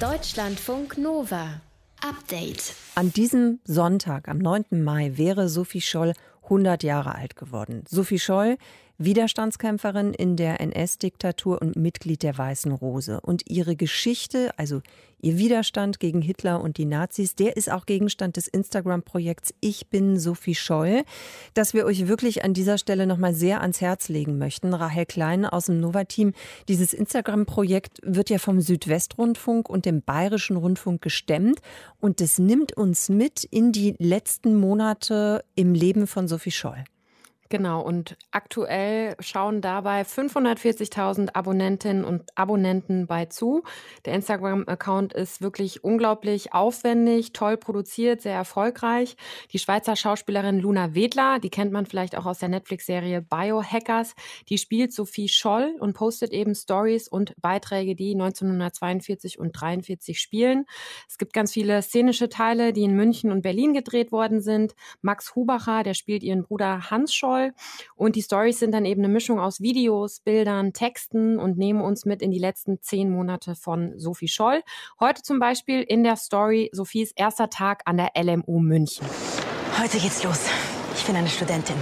Deutschlandfunk 0.00 0.98
Nova. 0.98 1.60
Update. 2.02 2.74
An 2.96 3.12
diesem 3.12 3.60
Sonntag, 3.64 4.28
am 4.28 4.38
9. 4.38 4.82
Mai, 4.82 5.12
wäre 5.14 5.48
Sophie 5.48 5.80
Scholl 5.80 6.14
100 6.42 6.82
Jahre 6.82 7.14
alt 7.14 7.36
geworden. 7.36 7.84
Sophie 7.88 8.18
Scholl 8.18 8.58
Widerstandskämpferin 8.98 10.14
in 10.14 10.36
der 10.36 10.60
NS-Diktatur 10.60 11.60
und 11.60 11.74
Mitglied 11.74 12.22
der 12.22 12.38
Weißen 12.38 12.70
Rose. 12.70 13.20
Und 13.20 13.42
ihre 13.50 13.74
Geschichte, 13.74 14.52
also 14.56 14.82
ihr 15.20 15.36
Widerstand 15.36 15.98
gegen 15.98 16.22
Hitler 16.22 16.60
und 16.60 16.78
die 16.78 16.84
Nazis, 16.84 17.34
der 17.34 17.56
ist 17.56 17.72
auch 17.72 17.86
Gegenstand 17.86 18.36
des 18.36 18.46
Instagram-Projekts 18.46 19.52
Ich 19.60 19.88
bin 19.88 20.18
Sophie 20.18 20.54
Scholl, 20.54 21.02
das 21.54 21.74
wir 21.74 21.86
euch 21.86 22.06
wirklich 22.06 22.44
an 22.44 22.54
dieser 22.54 22.78
Stelle 22.78 23.08
nochmal 23.08 23.34
sehr 23.34 23.62
ans 23.62 23.80
Herz 23.80 24.08
legen 24.08 24.38
möchten. 24.38 24.72
Rahel 24.72 25.06
Klein 25.06 25.44
aus 25.44 25.66
dem 25.66 25.80
Nova-Team. 25.80 26.32
Dieses 26.68 26.92
Instagram-Projekt 26.92 27.98
wird 28.04 28.30
ja 28.30 28.38
vom 28.38 28.60
Südwestrundfunk 28.60 29.68
und 29.68 29.86
dem 29.86 30.02
Bayerischen 30.02 30.56
Rundfunk 30.56 31.02
gestemmt 31.02 31.60
und 31.98 32.20
es 32.20 32.38
nimmt 32.38 32.76
uns 32.76 33.08
mit 33.08 33.42
in 33.42 33.72
die 33.72 33.96
letzten 33.98 34.54
Monate 34.54 35.44
im 35.56 35.74
Leben 35.74 36.06
von 36.06 36.28
Sophie 36.28 36.52
Scholl. 36.52 36.84
Genau, 37.50 37.82
und 37.82 38.16
aktuell 38.30 39.16
schauen 39.20 39.60
dabei 39.60 40.02
540.000 40.02 41.34
Abonnentinnen 41.34 42.04
und 42.04 42.22
Abonnenten 42.36 43.06
bei 43.06 43.26
zu. 43.26 43.62
Der 44.06 44.14
Instagram-Account 44.14 45.12
ist 45.12 45.42
wirklich 45.42 45.84
unglaublich 45.84 46.54
aufwendig, 46.54 47.34
toll 47.34 47.58
produziert, 47.58 48.22
sehr 48.22 48.34
erfolgreich. 48.34 49.16
Die 49.52 49.58
Schweizer 49.58 49.94
Schauspielerin 49.94 50.58
Luna 50.58 50.94
Wedler, 50.94 51.38
die 51.38 51.50
kennt 51.50 51.70
man 51.70 51.84
vielleicht 51.84 52.16
auch 52.16 52.24
aus 52.24 52.38
der 52.38 52.48
Netflix-Serie 52.48 53.20
Biohackers, 53.20 54.14
die 54.48 54.56
spielt 54.56 54.94
Sophie 54.94 55.28
Scholl 55.28 55.76
und 55.78 55.92
postet 55.92 56.32
eben 56.32 56.54
Stories 56.54 57.08
und 57.08 57.34
Beiträge, 57.42 57.94
die 57.94 58.12
1942 58.12 59.38
und 59.38 59.52
43 59.52 60.18
spielen. 60.18 60.64
Es 61.08 61.18
gibt 61.18 61.34
ganz 61.34 61.52
viele 61.52 61.82
szenische 61.82 62.30
Teile, 62.30 62.72
die 62.72 62.84
in 62.84 62.96
München 62.96 63.30
und 63.30 63.42
Berlin 63.42 63.74
gedreht 63.74 64.12
worden 64.12 64.40
sind. 64.40 64.74
Max 65.02 65.34
Hubacher, 65.34 65.82
der 65.82 65.92
spielt 65.92 66.22
ihren 66.22 66.42
Bruder 66.42 66.90
Hans 66.90 67.14
Scholl 67.14 67.33
soll. 67.34 67.52
Und 67.96 68.16
die 68.16 68.22
Stories 68.22 68.58
sind 68.58 68.72
dann 68.72 68.84
eben 68.84 69.02
eine 69.02 69.12
Mischung 69.12 69.40
aus 69.40 69.60
Videos, 69.60 70.20
Bildern, 70.20 70.72
Texten 70.72 71.38
und 71.38 71.58
nehmen 71.58 71.80
uns 71.80 72.04
mit 72.04 72.22
in 72.22 72.30
die 72.30 72.38
letzten 72.38 72.80
zehn 72.80 73.10
Monate 73.10 73.54
von 73.54 73.98
Sophie 73.98 74.28
Scholl. 74.28 74.62
Heute 75.00 75.22
zum 75.22 75.38
Beispiel 75.38 75.82
in 75.82 76.04
der 76.04 76.16
Story 76.16 76.70
Sophies 76.72 77.12
erster 77.12 77.50
Tag 77.50 77.82
an 77.86 77.96
der 77.96 78.12
LMU 78.16 78.60
München. 78.60 79.06
Heute 79.80 79.98
geht's 79.98 80.22
los. 80.22 80.46
Ich 80.96 81.04
bin 81.04 81.16
eine 81.16 81.28
Studentin. 81.28 81.76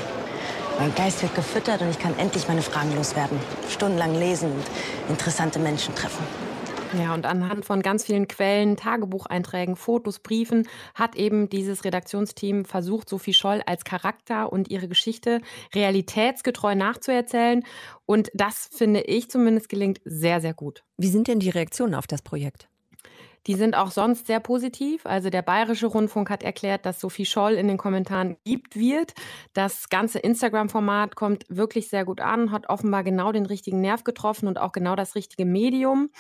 Mein 0.79 0.95
Geist 0.95 1.23
wird 1.23 1.35
gefüttert 1.35 1.83
und 1.83 1.91
ich 1.91 1.99
kann 1.99 2.19
endlich 2.19 2.49
meine 2.49 2.63
Fragen 2.63 2.95
loswerden. 2.97 3.39
Stundenlang 3.69 4.15
lesen 4.15 4.53
und 4.53 5.11
interessante 5.11 5.59
Menschen 5.59 5.95
treffen. 5.95 6.52
Ja, 6.99 7.15
und 7.15 7.25
anhand 7.25 7.65
von 7.65 7.81
ganz 7.81 8.05
vielen 8.05 8.29
Quellen, 8.29 8.77
Tagebucheinträgen, 8.77 9.77
Fotos, 9.77 10.19
Briefen 10.19 10.69
hat 10.95 11.17
eben 11.17 11.49
dieses 11.49 11.85
Redaktionsteam 11.85 12.67
versucht, 12.67 13.09
Sophie 13.09 13.33
Scholl 13.33 13.63
als 13.65 13.85
Charakter 13.85 14.53
und 14.53 14.71
ihre 14.71 14.89
Geschichte 14.89 15.41
realitätsgetreu 15.75 16.75
nachzuerzählen. 16.75 17.65
Und 18.05 18.31
das 18.35 18.69
finde 18.73 19.01
ich 19.03 19.31
zumindest 19.31 19.71
gelingt 19.71 20.01
sehr, 20.05 20.41
sehr 20.43 20.55
gut. 20.55 20.85
Wie 20.99 21.09
sind 21.09 21.29
denn 21.29 21.41
die 21.41 21.51
Reaktionen 21.51 21.95
auf 21.95 22.07
das 22.07 22.21
Projekt? 22.21 22.69
Die 23.47 23.55
sind 23.55 23.77
auch 23.77 23.91
sonst 23.91 24.27
sehr 24.27 24.41
positiv. 24.41 25.05
Also 25.05 25.31
der 25.31 25.43
Bayerische 25.43 25.87
Rundfunk 25.87 26.31
hat 26.31 26.43
erklärt, 26.43 26.87
dass 26.87 27.01
Sophie 27.01 27.27
Scholl 27.27 27.55
in 27.55 27.69
den 27.69 27.77
Kommentaren 27.77 28.37
geliebt 28.45 28.77
wird. 28.77 29.15
Das 29.53 29.89
ganze 29.89 30.21
Instagram-Format 30.21 31.17
kommt 31.17 31.45
wirklich 31.49 31.89
sehr 31.89 32.05
gut 32.05 32.21
an, 32.21 32.53
hat 32.53 32.69
offenbar 32.69 33.03
genau 33.03 33.33
den 33.33 33.47
richtigen 33.47 33.81
Nerv 33.81 34.05
getroffen 34.05 34.47
und 34.47 34.59
auch 34.59 34.73
genau 34.73 34.95
das 34.95 35.15
richtige 35.15 35.45
Medium. 35.45 36.11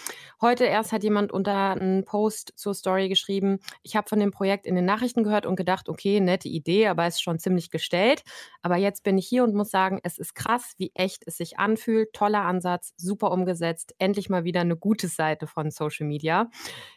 Heute 0.41 0.65
erst 0.65 0.93
hat 0.93 1.05
jemand 1.05 1.33
unter 1.33 1.73
einen 1.73 2.05
Post 2.05 2.55
zur 2.57 2.75
Story 2.75 3.09
geschrieben, 3.09 3.61
ich 3.83 3.95
habe 3.95 4.09
von 4.09 4.19
dem 4.19 4.33
Projekt 4.33 4.67
in 4.67 4.75
den 4.75 4.85
Nachrichten 4.85 5.23
gehört 5.23 5.47
und 5.47 5.57
gedacht, 5.57 5.89
okay, 5.89 6.21
nette 6.21 6.49
Idee, 6.49 6.89
aber 6.89 7.07
ist 7.07 7.23
schon 7.23 7.39
ziemlich 7.39 7.71
gestellt. 7.71 8.25
Aber 8.63 8.77
jetzt 8.77 9.05
bin 9.05 9.19
ich 9.19 9.27
hier 9.27 9.45
und 9.45 9.55
muss 9.55 9.71
sagen, 9.71 10.01
es 10.03 10.19
ist 10.19 10.35
krass, 10.35 10.75
wie 10.79 10.91
echt 10.95 11.23
es 11.27 11.37
sich 11.37 11.59
anfühlt. 11.59 12.13
Toller 12.13 12.43
Ansatz, 12.43 12.93
super 12.97 13.31
umgesetzt. 13.31 13.95
Endlich 13.99 14.29
mal 14.29 14.45
wieder 14.45 14.61
eine 14.61 14.77
gute 14.77 15.09
Seite 15.09 15.47
von 15.47 15.71
Social 15.71 16.07
Media. 16.07 16.51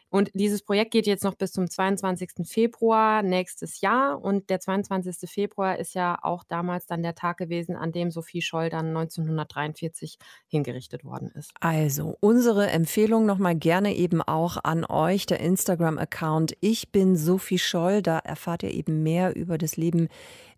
Und 0.08 0.30
dieses 0.34 0.62
Projekt 0.62 0.92
geht 0.92 1.06
jetzt 1.06 1.24
noch 1.24 1.34
bis 1.34 1.52
zum 1.52 1.68
22. 1.68 2.30
Februar 2.44 3.22
nächstes 3.22 3.80
Jahr. 3.80 4.22
Und 4.22 4.50
der 4.50 4.60
22. 4.60 5.28
Februar 5.28 5.78
ist 5.78 5.94
ja 5.94 6.18
auch 6.22 6.44
damals 6.44 6.86
dann 6.86 7.02
der 7.02 7.14
Tag 7.14 7.38
gewesen, 7.38 7.76
an 7.76 7.92
dem 7.92 8.10
Sophie 8.10 8.42
Scholl 8.42 8.70
dann 8.70 8.88
1943 8.88 10.18
hingerichtet 10.46 11.04
worden 11.04 11.30
ist. 11.34 11.50
Also, 11.60 12.16
unsere 12.20 12.70
Empfehlung 12.70 13.26
nochmal 13.26 13.56
gerne 13.56 13.94
eben 13.94 14.22
auch 14.22 14.58
an 14.62 14.84
euch, 14.84 15.26
der 15.26 15.40
Instagram-Account 15.40 16.56
Ich 16.60 16.92
bin 16.92 17.16
Sophie 17.16 17.58
Scholl. 17.58 18.02
Da 18.02 18.18
erfahrt 18.18 18.62
ihr 18.62 18.72
eben 18.72 19.02
mehr 19.02 19.34
über 19.34 19.58
das 19.58 19.76
Leben 19.76 20.08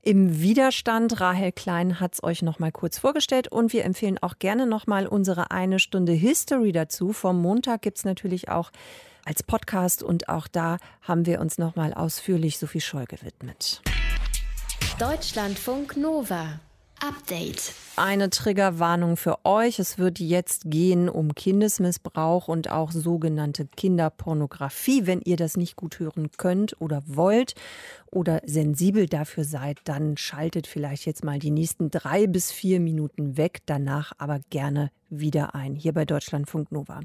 im 0.02 0.40
Widerstand. 0.40 1.20
Rahel 1.20 1.52
Klein 1.52 2.00
hat 2.00 2.14
es 2.14 2.22
euch 2.22 2.42
nochmal 2.42 2.72
kurz 2.72 2.98
vorgestellt 2.98 3.48
und 3.48 3.72
wir 3.72 3.84
empfehlen 3.84 4.18
auch 4.18 4.38
gerne 4.38 4.66
nochmal 4.66 5.06
unsere 5.06 5.50
eine 5.50 5.78
Stunde 5.78 6.12
History 6.12 6.72
dazu. 6.72 7.12
Vom 7.12 7.40
Montag 7.40 7.82
gibt 7.82 7.98
es 7.98 8.04
natürlich 8.04 8.48
auch 8.48 8.70
als 9.28 9.42
Podcast 9.42 10.02
und 10.02 10.30
auch 10.30 10.48
da 10.48 10.78
haben 11.02 11.26
wir 11.26 11.40
uns 11.40 11.58
nochmal 11.58 11.92
ausführlich 11.92 12.58
Sophie 12.58 12.80
Scholl 12.80 13.04
gewidmet. 13.04 13.82
Deutschlandfunk 14.98 15.98
Nova. 15.98 16.60
Update. 17.00 17.74
Eine 17.94 18.30
Triggerwarnung 18.30 19.16
für 19.16 19.44
euch. 19.44 19.78
Es 19.78 19.98
wird 19.98 20.18
jetzt 20.18 20.62
gehen 20.70 21.08
um 21.08 21.34
Kindesmissbrauch 21.34 22.48
und 22.48 22.70
auch 22.70 22.90
sogenannte 22.90 23.66
Kinderpornografie. 23.66 25.06
Wenn 25.06 25.20
ihr 25.20 25.36
das 25.36 25.56
nicht 25.56 25.76
gut 25.76 26.00
hören 26.00 26.30
könnt 26.38 26.80
oder 26.80 27.02
wollt 27.06 27.54
oder 28.10 28.40
sensibel 28.44 29.06
dafür 29.06 29.44
seid, 29.44 29.78
dann 29.84 30.16
schaltet 30.16 30.66
vielleicht 30.66 31.06
jetzt 31.06 31.24
mal 31.24 31.38
die 31.38 31.50
nächsten 31.50 31.90
drei 31.90 32.26
bis 32.26 32.50
vier 32.52 32.80
Minuten 32.80 33.36
weg. 33.36 33.60
Danach 33.66 34.12
aber 34.18 34.40
gerne 34.50 34.90
wieder 35.10 35.54
ein, 35.54 35.74
hier 35.74 35.92
bei 35.92 36.04
Deutschlandfunk 36.04 36.70
Nova. 36.70 37.00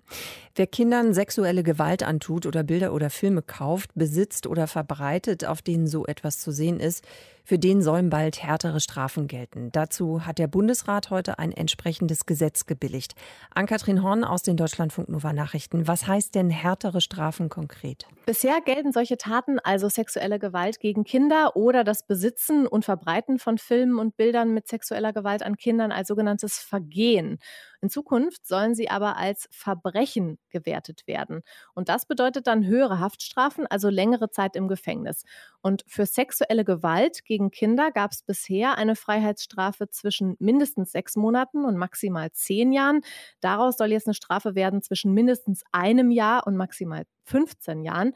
Wer 0.55 0.67
Kindern 0.67 1.13
sexuelle 1.13 1.63
Gewalt 1.63 2.03
antut 2.03 2.45
oder 2.45 2.63
Bilder 2.63 2.93
oder 2.93 3.09
Filme 3.09 3.41
kauft, 3.41 3.91
besitzt 3.95 4.47
oder 4.47 4.67
verbreitet, 4.67 5.45
auf 5.45 5.61
denen 5.61 5.87
so 5.87 6.05
etwas 6.05 6.39
zu 6.39 6.51
sehen 6.51 6.79
ist, 6.79 7.05
für 7.45 7.59
den 7.59 7.81
sollen 7.81 8.09
bald 8.09 8.41
härtere 8.41 8.79
Strafen 8.79 9.27
gelten. 9.27 9.69
Dazu 9.73 10.25
hat 10.25 10.39
der 10.39 10.47
Bundesrat 10.47 11.09
heute 11.09 11.39
ein 11.39 11.51
entsprechendes 11.51 12.25
Gesetz 12.25 12.65
gebilligt. 12.65 13.15
Ann-Kathrin 13.53 14.01
Horn 14.01 14.23
aus 14.23 14.43
den 14.43 14.55
Deutschlandfunk 14.55 15.09
Nova 15.09 15.33
Nachrichten. 15.33 15.85
Was 15.85 16.07
heißt 16.07 16.35
denn 16.35 16.49
härtere 16.49 17.01
Strafen 17.01 17.49
konkret? 17.49 18.07
Bisher 18.25 18.61
gelten 18.63 18.93
solche 18.93 19.17
Taten, 19.17 19.59
also 19.59 19.89
sexuelle 19.89 20.39
Gewalt 20.39 20.79
gegen 20.79 20.92
Kinder 21.03 21.55
oder 21.55 21.83
das 21.83 22.05
Besitzen 22.05 22.67
und 22.67 22.85
Verbreiten 22.85 23.39
von 23.39 23.57
Filmen 23.57 23.97
und 23.97 24.15
Bildern 24.15 24.53
mit 24.53 24.67
sexueller 24.67 25.13
Gewalt 25.13 25.41
an 25.41 25.57
Kindern 25.57 25.91
als 25.91 26.09
sogenanntes 26.09 26.59
Vergehen. 26.59 27.39
In 27.81 27.89
Zukunft 27.89 28.45
sollen 28.45 28.75
sie 28.75 28.89
aber 28.89 29.17
als 29.17 29.49
Verbrechen 29.51 30.37
gewertet 30.49 31.07
werden. 31.07 31.41
Und 31.73 31.89
das 31.89 32.05
bedeutet 32.05 32.47
dann 32.47 32.65
höhere 32.65 32.99
Haftstrafen, 32.99 33.65
also 33.67 33.89
längere 33.89 34.29
Zeit 34.29 34.55
im 34.55 34.67
Gefängnis. 34.67 35.23
Und 35.61 35.83
für 35.87 36.05
sexuelle 36.05 36.63
Gewalt 36.63 37.25
gegen 37.25 37.49
Kinder 37.51 37.91
gab 37.91 38.11
es 38.11 38.21
bisher 38.21 38.77
eine 38.77 38.95
Freiheitsstrafe 38.95 39.89
zwischen 39.89 40.35
mindestens 40.39 40.91
sechs 40.91 41.15
Monaten 41.15 41.65
und 41.65 41.75
maximal 41.75 42.31
zehn 42.31 42.71
Jahren. 42.71 43.01
Daraus 43.41 43.77
soll 43.77 43.91
jetzt 43.91 44.07
eine 44.07 44.13
Strafe 44.13 44.55
werden 44.55 44.81
zwischen 44.81 45.13
mindestens 45.13 45.63
einem 45.71 46.11
Jahr 46.11 46.45
und 46.47 46.55
maximal 46.55 47.03
15 47.25 47.83
Jahren. 47.83 48.13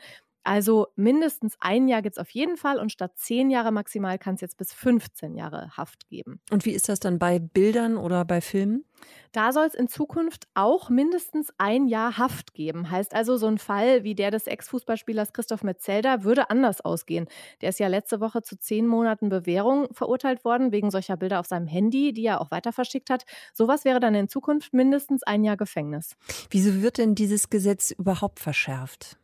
Also 0.47 0.87
mindestens 0.95 1.57
ein 1.59 1.89
Jahr 1.89 2.01
gibt 2.01 2.15
es 2.15 2.21
auf 2.21 2.29
jeden 2.29 2.55
Fall 2.55 2.79
und 2.79 2.89
statt 2.89 3.11
zehn 3.17 3.49
Jahre 3.49 3.73
maximal 3.73 4.17
kann 4.17 4.35
es 4.35 4.41
jetzt 4.41 4.55
bis 4.55 4.71
15 4.71 5.35
Jahre 5.35 5.75
Haft 5.75 6.07
geben. 6.07 6.39
Und 6.49 6.63
wie 6.63 6.71
ist 6.71 6.87
das 6.87 7.01
dann 7.01 7.19
bei 7.19 7.37
Bildern 7.37 7.97
oder 7.97 8.23
bei 8.23 8.39
Filmen? 8.39 8.85
Da 9.33 9.51
soll 9.51 9.65
es 9.65 9.73
in 9.73 9.89
Zukunft 9.89 10.47
auch 10.53 10.89
mindestens 10.89 11.51
ein 11.57 11.85
Jahr 11.85 12.17
Haft 12.17 12.53
geben. 12.53 12.89
Heißt 12.89 13.13
also, 13.13 13.35
so 13.35 13.47
ein 13.47 13.57
Fall 13.57 14.05
wie 14.05 14.15
der 14.15 14.31
des 14.31 14.47
Ex-Fußballspielers 14.47 15.33
Christoph 15.33 15.63
Metzelder 15.63 16.23
würde 16.23 16.49
anders 16.49 16.79
ausgehen. 16.79 17.27
Der 17.59 17.67
ist 17.67 17.79
ja 17.81 17.89
letzte 17.89 18.21
Woche 18.21 18.41
zu 18.41 18.57
zehn 18.57 18.87
Monaten 18.87 19.27
Bewährung 19.27 19.89
verurteilt 19.91 20.45
worden, 20.45 20.71
wegen 20.71 20.91
solcher 20.91 21.17
Bilder 21.17 21.41
auf 21.41 21.47
seinem 21.47 21.67
Handy, 21.67 22.13
die 22.13 22.25
er 22.25 22.39
auch 22.39 22.51
weiter 22.51 22.71
verschickt 22.71 23.09
hat. 23.09 23.25
Sowas 23.53 23.83
wäre 23.83 23.99
dann 23.99 24.15
in 24.15 24.29
Zukunft 24.29 24.73
mindestens 24.73 25.23
ein 25.23 25.43
Jahr 25.43 25.57
Gefängnis. 25.57 26.15
Wieso 26.49 26.81
wird 26.81 26.99
denn 26.99 27.15
dieses 27.15 27.49
Gesetz 27.49 27.91
überhaupt 27.91 28.39
verschärft? 28.39 29.17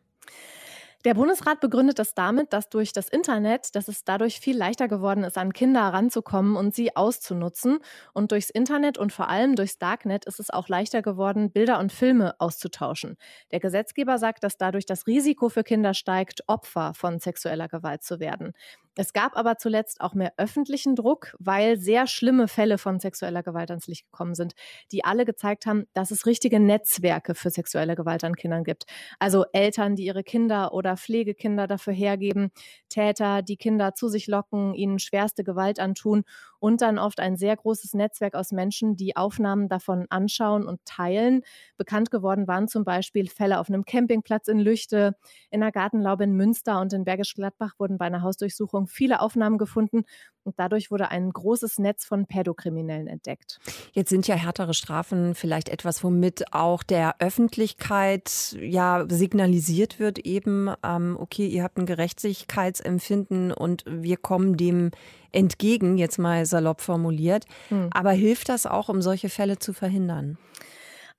Der 1.04 1.12
Bundesrat 1.12 1.60
begründet 1.60 1.98
das 1.98 2.14
damit, 2.14 2.54
dass 2.54 2.70
durch 2.70 2.94
das 2.94 3.10
Internet, 3.10 3.74
dass 3.76 3.88
es 3.88 4.04
dadurch 4.04 4.40
viel 4.40 4.56
leichter 4.56 4.88
geworden 4.88 5.22
ist, 5.22 5.36
an 5.36 5.52
Kinder 5.52 5.82
ranzukommen 5.82 6.56
und 6.56 6.74
sie 6.74 6.96
auszunutzen. 6.96 7.80
Und 8.14 8.32
durchs 8.32 8.48
Internet 8.48 8.96
und 8.96 9.12
vor 9.12 9.28
allem 9.28 9.54
durchs 9.54 9.76
Darknet 9.76 10.24
ist 10.24 10.40
es 10.40 10.48
auch 10.48 10.68
leichter 10.68 11.02
geworden, 11.02 11.50
Bilder 11.50 11.78
und 11.78 11.92
Filme 11.92 12.34
auszutauschen. 12.40 13.16
Der 13.50 13.60
Gesetzgeber 13.60 14.16
sagt, 14.16 14.44
dass 14.44 14.56
dadurch 14.56 14.86
das 14.86 15.06
Risiko 15.06 15.50
für 15.50 15.62
Kinder 15.62 15.92
steigt, 15.92 16.42
Opfer 16.46 16.94
von 16.94 17.18
sexueller 17.18 17.68
Gewalt 17.68 18.02
zu 18.02 18.18
werden. 18.18 18.54
Es 18.96 19.12
gab 19.12 19.36
aber 19.36 19.56
zuletzt 19.58 20.00
auch 20.00 20.14
mehr 20.14 20.32
öffentlichen 20.36 20.94
Druck, 20.94 21.34
weil 21.40 21.76
sehr 21.76 22.06
schlimme 22.06 22.46
Fälle 22.46 22.78
von 22.78 23.00
sexueller 23.00 23.42
Gewalt 23.42 23.70
ans 23.70 23.88
Licht 23.88 24.04
gekommen 24.06 24.34
sind, 24.34 24.54
die 24.92 25.04
alle 25.04 25.24
gezeigt 25.24 25.66
haben, 25.66 25.86
dass 25.94 26.12
es 26.12 26.26
richtige 26.26 26.60
Netzwerke 26.60 27.34
für 27.34 27.50
sexuelle 27.50 27.96
Gewalt 27.96 28.22
an 28.22 28.36
Kindern 28.36 28.62
gibt. 28.62 28.84
Also 29.18 29.44
Eltern, 29.52 29.96
die 29.96 30.04
ihre 30.04 30.22
Kinder 30.22 30.72
oder 30.72 30.96
Pflegekinder 30.96 31.66
dafür 31.66 31.92
hergeben, 31.92 32.50
Täter, 32.88 33.42
die 33.42 33.56
Kinder 33.56 33.94
zu 33.94 34.08
sich 34.08 34.28
locken, 34.28 34.74
ihnen 34.74 35.00
schwerste 35.00 35.42
Gewalt 35.42 35.80
antun 35.80 36.22
und 36.60 36.80
dann 36.80 36.98
oft 36.98 37.20
ein 37.20 37.36
sehr 37.36 37.56
großes 37.56 37.94
Netzwerk 37.94 38.34
aus 38.34 38.52
Menschen, 38.52 38.96
die 38.96 39.16
Aufnahmen 39.16 39.68
davon 39.68 40.06
anschauen 40.08 40.66
und 40.66 40.84
teilen. 40.84 41.42
Bekannt 41.76 42.10
geworden 42.10 42.46
waren 42.46 42.68
zum 42.68 42.84
Beispiel 42.84 43.28
Fälle 43.28 43.58
auf 43.58 43.68
einem 43.68 43.84
Campingplatz 43.84 44.48
in 44.48 44.60
Lüchte, 44.60 45.16
in 45.50 45.62
einer 45.62 45.72
Gartenlaube 45.72 46.24
in 46.24 46.32
Münster 46.32 46.80
und 46.80 46.92
in 46.92 47.04
Bergisch 47.04 47.34
Gladbach 47.34 47.74
wurden 47.78 47.98
bei 47.98 48.06
einer 48.06 48.22
Hausdurchsuchung 48.22 48.83
Wohnung 48.84 48.88
viele 48.88 49.20
Aufnahmen 49.20 49.58
gefunden 49.58 50.04
und 50.44 50.54
dadurch 50.58 50.90
wurde 50.90 51.10
ein 51.10 51.30
großes 51.30 51.78
Netz 51.78 52.04
von 52.04 52.26
Pädokriminellen 52.26 53.06
entdeckt. 53.06 53.58
Jetzt 53.92 54.10
sind 54.10 54.26
ja 54.28 54.34
härtere 54.34 54.74
Strafen 54.74 55.34
vielleicht 55.34 55.70
etwas, 55.70 56.04
womit 56.04 56.52
auch 56.52 56.82
der 56.82 57.16
Öffentlichkeit 57.18 58.56
ja 58.60 59.06
signalisiert 59.08 59.98
wird, 59.98 60.18
eben, 60.18 60.70
ähm, 60.82 61.16
okay, 61.18 61.46
ihr 61.46 61.62
habt 61.62 61.78
ein 61.78 61.86
Gerechtigkeitsempfinden 61.86 63.52
und 63.52 63.84
wir 63.86 64.18
kommen 64.18 64.56
dem 64.56 64.90
entgegen, 65.32 65.96
jetzt 65.96 66.18
mal 66.18 66.44
salopp 66.46 66.80
formuliert. 66.80 67.46
Hm. 67.68 67.88
Aber 67.92 68.12
hilft 68.12 68.48
das 68.48 68.66
auch, 68.66 68.88
um 68.88 69.02
solche 69.02 69.28
Fälle 69.30 69.58
zu 69.58 69.72
verhindern? 69.72 70.38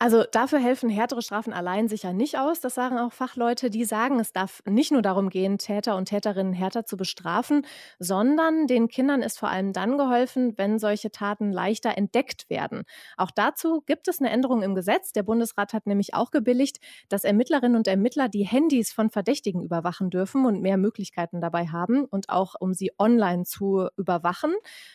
Also 0.06 0.24
dafür 0.32 0.60
helfen 0.60 0.88
härtere 0.91 1.24
Strafen 1.24 1.52
allein 1.52 1.88
sicher 1.88 2.13
nicht 2.13 2.38
aus. 2.38 2.60
Das 2.60 2.76
sagen 2.76 3.00
auch 3.00 3.12
Fachleute, 3.12 3.72
die 3.72 3.86
sagen, 3.86 4.20
es 4.20 4.34
darf 4.34 4.62
nicht 4.68 4.91
nur 4.91 5.02
darum 5.02 5.32
gehen, 5.32 5.58
Täter 5.58 5.96
und 5.96 6.06
Täterinnen 6.06 6.54
härter 6.54 6.86
zu 6.86 6.96
bestrafen, 6.96 7.65
sondern 7.98 8.68
den 8.68 8.88
Kindern 8.88 9.24
ist 9.24 9.39
vor 9.39 9.50
allem 9.50 9.74
dann 9.74 9.98
geholfen, 9.98 10.60
wenn 10.60 10.78
solche 10.78 11.10
Taten 11.10 11.52
leichter 11.52 11.98
entdeckt 11.98 12.52
werden. 12.52 12.84
Auch 13.18 13.32
dazu 13.32 13.82
gibt 13.88 14.08
es 14.08 14.20
eine 14.20 14.30
Änderung 14.30 14.62
im 14.62 14.76
Gesetz. 14.76 15.12
Der 15.12 15.24
Bundesrat 15.24 15.74
hat 15.74 15.88
nämlich 15.88 16.13
auch 16.13 16.30
gebilligt, 16.30 16.78
dass 17.10 17.24
Ermittlerinnen 17.24 17.76
und 17.76 17.88
Ermittler 17.88 18.30
die 18.30 18.46
Handys 18.46 18.94
von 18.94 19.10
Verdächtigen 19.10 19.63
überwachen 19.63 20.12
dürfen 20.12 20.46
und 20.46 20.62
mehr 20.62 20.78
Möglichkeiten 20.78 21.41
dabei 21.41 21.70
haben 21.70 22.06
und 22.06 22.30
auch 22.30 22.54
um 22.60 22.76
sie 22.76 22.91
online 23.00 23.46
zu 23.46 23.88
überwachen. 23.98 24.54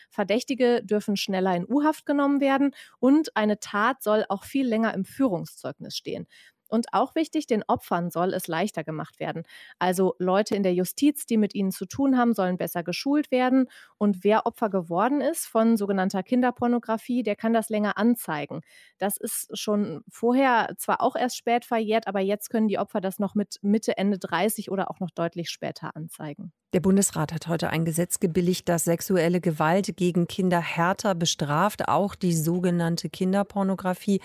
Verdächtige 0.09 0.81
dürfen 0.85 1.17
schneller 1.17 1.53
in 1.53 1.65
U-Haft 1.67 2.05
genommen 2.05 2.39
werden 2.39 2.71
und 2.99 3.35
eine 3.35 3.59
Tat 3.59 4.01
soll 4.03 4.23
auch 4.29 4.45
viel 4.45 4.65
länger 4.65 4.93
im 4.93 5.00
Führungszeugnis 5.05 5.95
stehen. 5.95 6.27
Und 6.71 6.93
auch 6.93 7.15
wichtig, 7.15 7.47
den 7.47 7.63
Opfern 7.67 8.09
soll 8.11 8.33
es 8.33 8.47
leichter 8.47 8.85
gemacht 8.85 9.19
werden. 9.19 9.43
Also 9.77 10.15
Leute 10.19 10.55
in 10.55 10.63
der 10.63 10.73
Justiz, 10.73 11.25
die 11.25 11.35
mit 11.35 11.53
ihnen 11.53 11.71
zu 11.71 11.85
tun 11.85 12.17
haben, 12.17 12.33
sollen 12.33 12.57
besser 12.57 12.81
geschult 12.81 13.29
werden. 13.29 13.67
Und 13.97 14.23
wer 14.23 14.45
Opfer 14.45 14.69
geworden 14.69 15.19
ist 15.19 15.47
von 15.47 15.75
sogenannter 15.75 16.23
Kinderpornografie, 16.23 17.23
der 17.23 17.35
kann 17.35 17.51
das 17.51 17.67
länger 17.67 17.97
anzeigen. 17.97 18.61
Das 18.99 19.17
ist 19.17 19.49
schon 19.57 20.01
vorher 20.07 20.73
zwar 20.77 21.01
auch 21.01 21.17
erst 21.17 21.35
spät 21.35 21.65
verjährt, 21.65 22.07
aber 22.07 22.21
jetzt 22.21 22.49
können 22.49 22.69
die 22.69 22.79
Opfer 22.79 23.01
das 23.01 23.19
noch 23.19 23.35
mit 23.35 23.59
Mitte, 23.61 23.97
Ende 23.97 24.17
30 24.17 24.71
oder 24.71 24.89
auch 24.89 25.01
noch 25.01 25.11
deutlich 25.11 25.49
später 25.49 25.93
anzeigen. 25.97 26.53
Der 26.71 26.79
Bundesrat 26.79 27.33
hat 27.33 27.49
heute 27.49 27.69
ein 27.69 27.83
Gesetz 27.83 28.21
gebilligt, 28.21 28.69
das 28.69 28.85
sexuelle 28.85 29.41
Gewalt 29.41 29.97
gegen 29.97 30.25
Kinder 30.25 30.61
härter 30.61 31.15
bestraft, 31.15 31.89
auch 31.89 32.15
die 32.15 32.33
sogenannte 32.33 33.09
Kinderpornografie. 33.09 34.21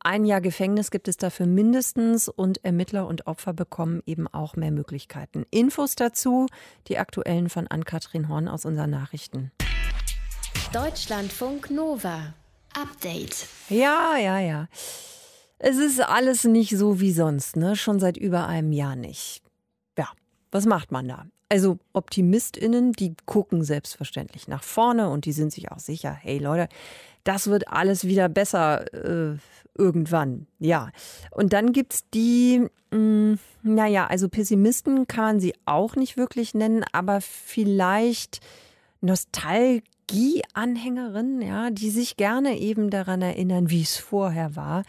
Ein 0.00 0.24
Jahr 0.24 0.40
Gefängnis 0.40 0.92
gibt 0.92 1.08
es 1.08 1.16
dafür 1.16 1.46
mindestens 1.46 2.28
und 2.28 2.64
Ermittler 2.64 3.08
und 3.08 3.26
Opfer 3.26 3.52
bekommen 3.52 4.00
eben 4.06 4.28
auch 4.28 4.54
mehr 4.54 4.70
Möglichkeiten. 4.70 5.44
Infos 5.50 5.96
dazu, 5.96 6.46
die 6.86 6.98
aktuellen 6.98 7.48
von 7.48 7.66
Ann-Kathrin 7.66 8.28
Horn 8.28 8.46
aus 8.46 8.64
unseren 8.64 8.90
Nachrichten. 8.90 9.50
Deutschlandfunk 10.72 11.70
Nova. 11.70 12.34
Update. 12.80 13.48
Ja, 13.70 14.16
ja, 14.18 14.38
ja. 14.38 14.68
Es 15.58 15.78
ist 15.78 16.00
alles 16.00 16.44
nicht 16.44 16.76
so 16.76 17.00
wie 17.00 17.12
sonst, 17.12 17.56
ne? 17.56 17.74
Schon 17.74 17.98
seit 17.98 18.16
über 18.16 18.46
einem 18.46 18.70
Jahr 18.70 18.94
nicht. 18.94 19.42
Ja, 19.98 20.08
was 20.52 20.66
macht 20.66 20.92
man 20.92 21.08
da? 21.08 21.26
Also 21.48 21.78
OptimistInnen, 21.92 22.92
die 22.92 23.16
gucken 23.26 23.64
selbstverständlich 23.64 24.46
nach 24.46 24.62
vorne 24.62 25.08
und 25.08 25.24
die 25.24 25.32
sind 25.32 25.52
sich 25.52 25.72
auch 25.72 25.80
sicher, 25.80 26.12
hey 26.12 26.38
Leute, 26.38 26.68
das 27.24 27.48
wird 27.48 27.68
alles 27.68 28.04
wieder 28.06 28.28
besser 28.28 28.92
äh, 28.94 29.38
irgendwann. 29.78 30.46
Ja. 30.58 30.90
Und 31.30 31.52
dann 31.52 31.72
gibt 31.72 31.94
es 31.94 32.10
die, 32.10 32.66
mh, 32.90 32.92
hm, 32.92 33.38
naja, 33.62 34.06
also 34.06 34.28
Pessimisten 34.28 35.06
kann 35.06 35.24
man 35.24 35.38
sie 35.40 35.54
auch 35.64 35.94
nicht 35.96 36.16
wirklich 36.16 36.54
nennen, 36.54 36.84
aber 36.92 37.20
vielleicht 37.20 38.40
Nostalgie-Anhängerinnen, 39.00 41.42
ja, 41.42 41.70
die 41.70 41.90
sich 41.90 42.16
gerne 42.16 42.58
eben 42.58 42.90
daran 42.90 43.22
erinnern, 43.22 43.70
wie 43.70 43.82
es 43.82 43.96
vorher 43.96 44.56
war 44.56 44.82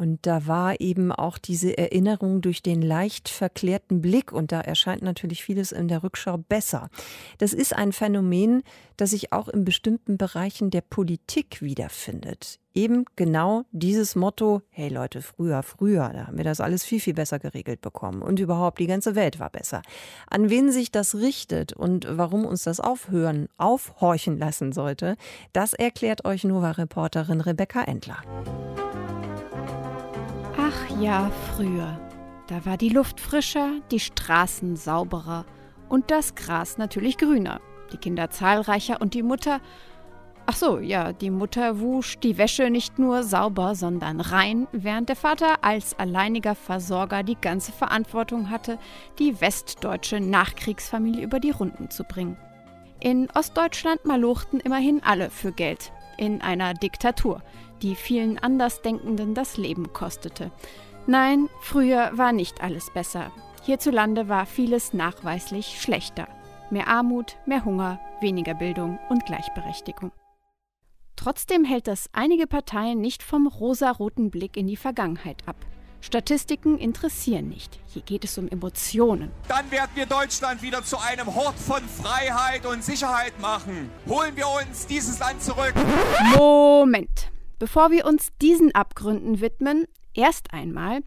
und 0.00 0.20
da 0.22 0.46
war 0.46 0.80
eben 0.80 1.12
auch 1.12 1.36
diese 1.36 1.76
Erinnerung 1.76 2.40
durch 2.40 2.62
den 2.62 2.80
leicht 2.80 3.28
verklärten 3.28 4.00
Blick 4.00 4.32
und 4.32 4.50
da 4.50 4.62
erscheint 4.62 5.02
natürlich 5.02 5.44
vieles 5.44 5.72
in 5.72 5.88
der 5.88 6.02
Rückschau 6.02 6.38
besser. 6.38 6.88
Das 7.36 7.52
ist 7.52 7.76
ein 7.76 7.92
Phänomen, 7.92 8.62
das 8.96 9.10
sich 9.10 9.30
auch 9.34 9.48
in 9.48 9.66
bestimmten 9.66 10.16
Bereichen 10.16 10.70
der 10.70 10.80
Politik 10.80 11.60
wiederfindet. 11.60 12.60
Eben 12.72 13.04
genau 13.14 13.64
dieses 13.72 14.16
Motto, 14.16 14.62
hey 14.70 14.88
Leute, 14.88 15.20
früher, 15.20 15.62
früher, 15.62 16.08
da 16.14 16.28
haben 16.28 16.38
wir 16.38 16.44
das 16.44 16.62
alles 16.62 16.82
viel, 16.82 17.00
viel 17.00 17.14
besser 17.14 17.38
geregelt 17.38 17.82
bekommen 17.82 18.22
und 18.22 18.40
überhaupt 18.40 18.78
die 18.78 18.86
ganze 18.86 19.14
Welt 19.14 19.38
war 19.38 19.50
besser. 19.50 19.82
An 20.28 20.48
wen 20.48 20.72
sich 20.72 20.90
das 20.90 21.16
richtet 21.16 21.74
und 21.74 22.06
warum 22.08 22.46
uns 22.46 22.62
das 22.62 22.80
aufhören, 22.80 23.48
aufhorchen 23.58 24.38
lassen 24.38 24.72
sollte, 24.72 25.16
das 25.52 25.74
erklärt 25.74 26.24
euch 26.24 26.44
Nova-Reporterin 26.44 27.42
Rebecca 27.42 27.82
Endler. 27.82 28.22
Ach 30.70 31.00
ja, 31.00 31.30
früher. 31.56 31.98
Da 32.46 32.64
war 32.64 32.76
die 32.76 32.90
Luft 32.90 33.18
frischer, 33.18 33.72
die 33.90 33.98
Straßen 33.98 34.76
sauberer 34.76 35.44
und 35.88 36.12
das 36.12 36.36
Gras 36.36 36.78
natürlich 36.78 37.18
grüner, 37.18 37.60
die 37.92 37.96
Kinder 37.96 38.30
zahlreicher 38.30 39.00
und 39.00 39.14
die 39.14 39.24
Mutter. 39.24 39.60
Ach 40.46 40.54
so, 40.54 40.78
ja, 40.78 41.12
die 41.12 41.30
Mutter 41.30 41.80
wusch 41.80 42.18
die 42.20 42.38
Wäsche 42.38 42.70
nicht 42.70 43.00
nur 43.00 43.24
sauber, 43.24 43.74
sondern 43.74 44.20
rein, 44.20 44.68
während 44.70 45.08
der 45.08 45.16
Vater 45.16 45.64
als 45.64 45.98
alleiniger 45.98 46.54
Versorger 46.54 47.24
die 47.24 47.40
ganze 47.40 47.72
Verantwortung 47.72 48.50
hatte, 48.50 48.78
die 49.18 49.40
westdeutsche 49.40 50.20
Nachkriegsfamilie 50.20 51.24
über 51.24 51.40
die 51.40 51.50
Runden 51.50 51.90
zu 51.90 52.04
bringen. 52.04 52.36
In 53.00 53.28
Ostdeutschland 53.34 54.04
malochten 54.04 54.60
immerhin 54.60 55.02
alle 55.02 55.30
für 55.30 55.50
Geld, 55.50 55.90
in 56.20 56.42
einer 56.42 56.74
Diktatur, 56.74 57.42
die 57.82 57.94
vielen 57.94 58.38
Andersdenkenden 58.38 59.34
das 59.34 59.56
Leben 59.56 59.92
kostete. 59.92 60.52
Nein, 61.06 61.48
früher 61.62 62.10
war 62.14 62.32
nicht 62.32 62.62
alles 62.62 62.92
besser. 62.92 63.32
Hierzulande 63.64 64.28
war 64.28 64.46
vieles 64.46 64.92
nachweislich 64.92 65.80
schlechter. 65.80 66.28
Mehr 66.70 66.88
Armut, 66.88 67.36
mehr 67.46 67.64
Hunger, 67.64 67.98
weniger 68.20 68.54
Bildung 68.54 68.98
und 69.08 69.24
Gleichberechtigung. 69.24 70.12
Trotzdem 71.16 71.64
hält 71.64 71.88
das 71.88 72.08
einige 72.12 72.46
Parteien 72.46 73.00
nicht 73.00 73.22
vom 73.22 73.46
rosaroten 73.46 74.30
Blick 74.30 74.56
in 74.56 74.66
die 74.66 74.76
Vergangenheit 74.76 75.42
ab. 75.46 75.56
Statistiken 76.00 76.78
interessieren 76.78 77.48
nicht. 77.48 77.78
Hier 77.86 78.02
geht 78.02 78.24
es 78.24 78.38
um 78.38 78.48
Emotionen. 78.48 79.30
Dann 79.48 79.70
werden 79.70 79.90
wir 79.94 80.06
Deutschland 80.06 80.62
wieder 80.62 80.82
zu 80.82 80.98
einem 80.98 81.34
Hort 81.34 81.58
von 81.58 81.82
Freiheit 81.82 82.64
und 82.64 82.82
Sicherheit 82.82 83.38
machen. 83.40 83.90
Holen 84.08 84.34
wir 84.36 84.46
uns 84.48 84.86
dieses 84.86 85.18
Land 85.18 85.42
zurück. 85.42 85.74
Moment. 86.36 87.30
Bevor 87.58 87.90
wir 87.90 88.06
uns 88.06 88.28
diesen 88.40 88.74
Abgründen 88.74 89.40
widmen, 89.40 89.86
erst 90.14 90.54
einmal, 90.54 91.00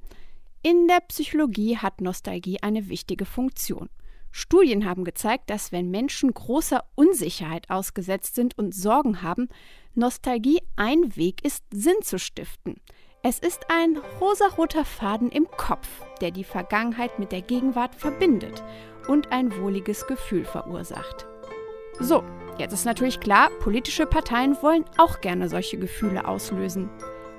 in 0.62 0.88
der 0.88 0.99
Psychologie 1.08 1.77
hat 1.77 1.99
Nostalgie 1.99 2.62
eine 2.62 2.88
wichtige 2.88 3.25
Funktion. 3.25 3.89
Studien 4.32 4.86
haben 4.86 5.03
gezeigt, 5.03 5.49
dass 5.49 5.71
wenn 5.71 5.91
Menschen 5.91 6.34
großer 6.34 6.84
Unsicherheit 6.95 7.69
ausgesetzt 7.69 8.36
sind 8.36 8.58
und 8.58 8.73
Sorgen 8.73 9.21
haben, 9.21 9.49
Nostalgie 9.93 10.60
ein 10.75 11.15
Weg 11.15 11.45
ist, 11.45 11.63
Sinn 11.71 12.01
zu 12.01 12.17
stiften. 12.17 12.75
Es 13.23 13.39
ist 13.39 13.67
ein 13.69 13.97
rosaroter 14.19 14.86
Faden 14.86 15.29
im 15.29 15.47
Kopf, 15.49 15.88
der 16.21 16.31
die 16.31 16.43
Vergangenheit 16.43 17.19
mit 17.19 17.31
der 17.31 17.41
Gegenwart 17.41 17.95
verbindet 17.95 18.62
und 19.07 19.31
ein 19.31 19.57
wohliges 19.59 20.05
Gefühl 20.07 20.45
verursacht. 20.45 21.25
So, 21.99 22.23
Jetzt 22.59 22.73
ist 22.73 22.86
natürlich 22.86 23.19
klar, 23.19 23.49
politische 23.62 24.05
Parteien 24.05 24.55
wollen 24.62 24.86
auch 24.97 25.21
gerne 25.21 25.49
solche 25.49 25.77
Gefühle 25.77 26.27
auslösen. 26.27 26.89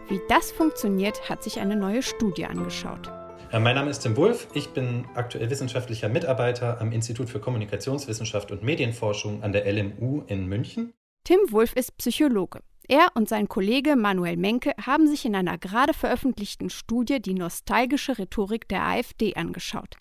Wie 0.09 0.21
das 0.29 0.51
funktioniert, 0.51 1.29
hat 1.29 1.45
sich 1.45 1.61
eine 1.61 1.77
neue 1.77 2.03
Studie 2.03 2.47
angeschaut. 2.47 3.11
Mein 3.53 3.77
Name 3.77 3.91
ist 3.91 4.01
Tim 4.01 4.17
Wulff. 4.17 4.49
Ich 4.55 4.71
bin 4.71 5.07
aktuell 5.15 5.49
wissenschaftlicher 5.49 6.09
Mitarbeiter 6.09 6.81
am 6.81 6.91
Institut 6.91 7.31
für 7.31 7.39
Kommunikationswissenschaft 7.39 8.51
und 8.51 8.65
Medienforschung 8.65 9.45
an 9.45 9.53
der 9.53 9.73
LMU 9.73 10.23
in 10.27 10.49
München. 10.49 10.93
Tim 11.23 11.39
Wulff 11.51 11.77
ist 11.77 11.97
Psychologe. 11.97 12.61
Er 12.87 13.09
und 13.15 13.29
sein 13.29 13.49
Kollege 13.49 13.97
Manuel 13.97 14.37
Menke 14.37 14.75
haben 14.85 15.07
sich 15.07 15.25
in 15.25 15.35
einer 15.35 15.57
gerade 15.57 15.95
veröffentlichten 15.95 16.69
Studie 16.69 17.21
die 17.21 17.33
nostalgische 17.33 18.19
Rhetorik 18.19 18.69
der 18.69 18.83
AfD 18.83 19.35
angeschaut. 19.37 19.97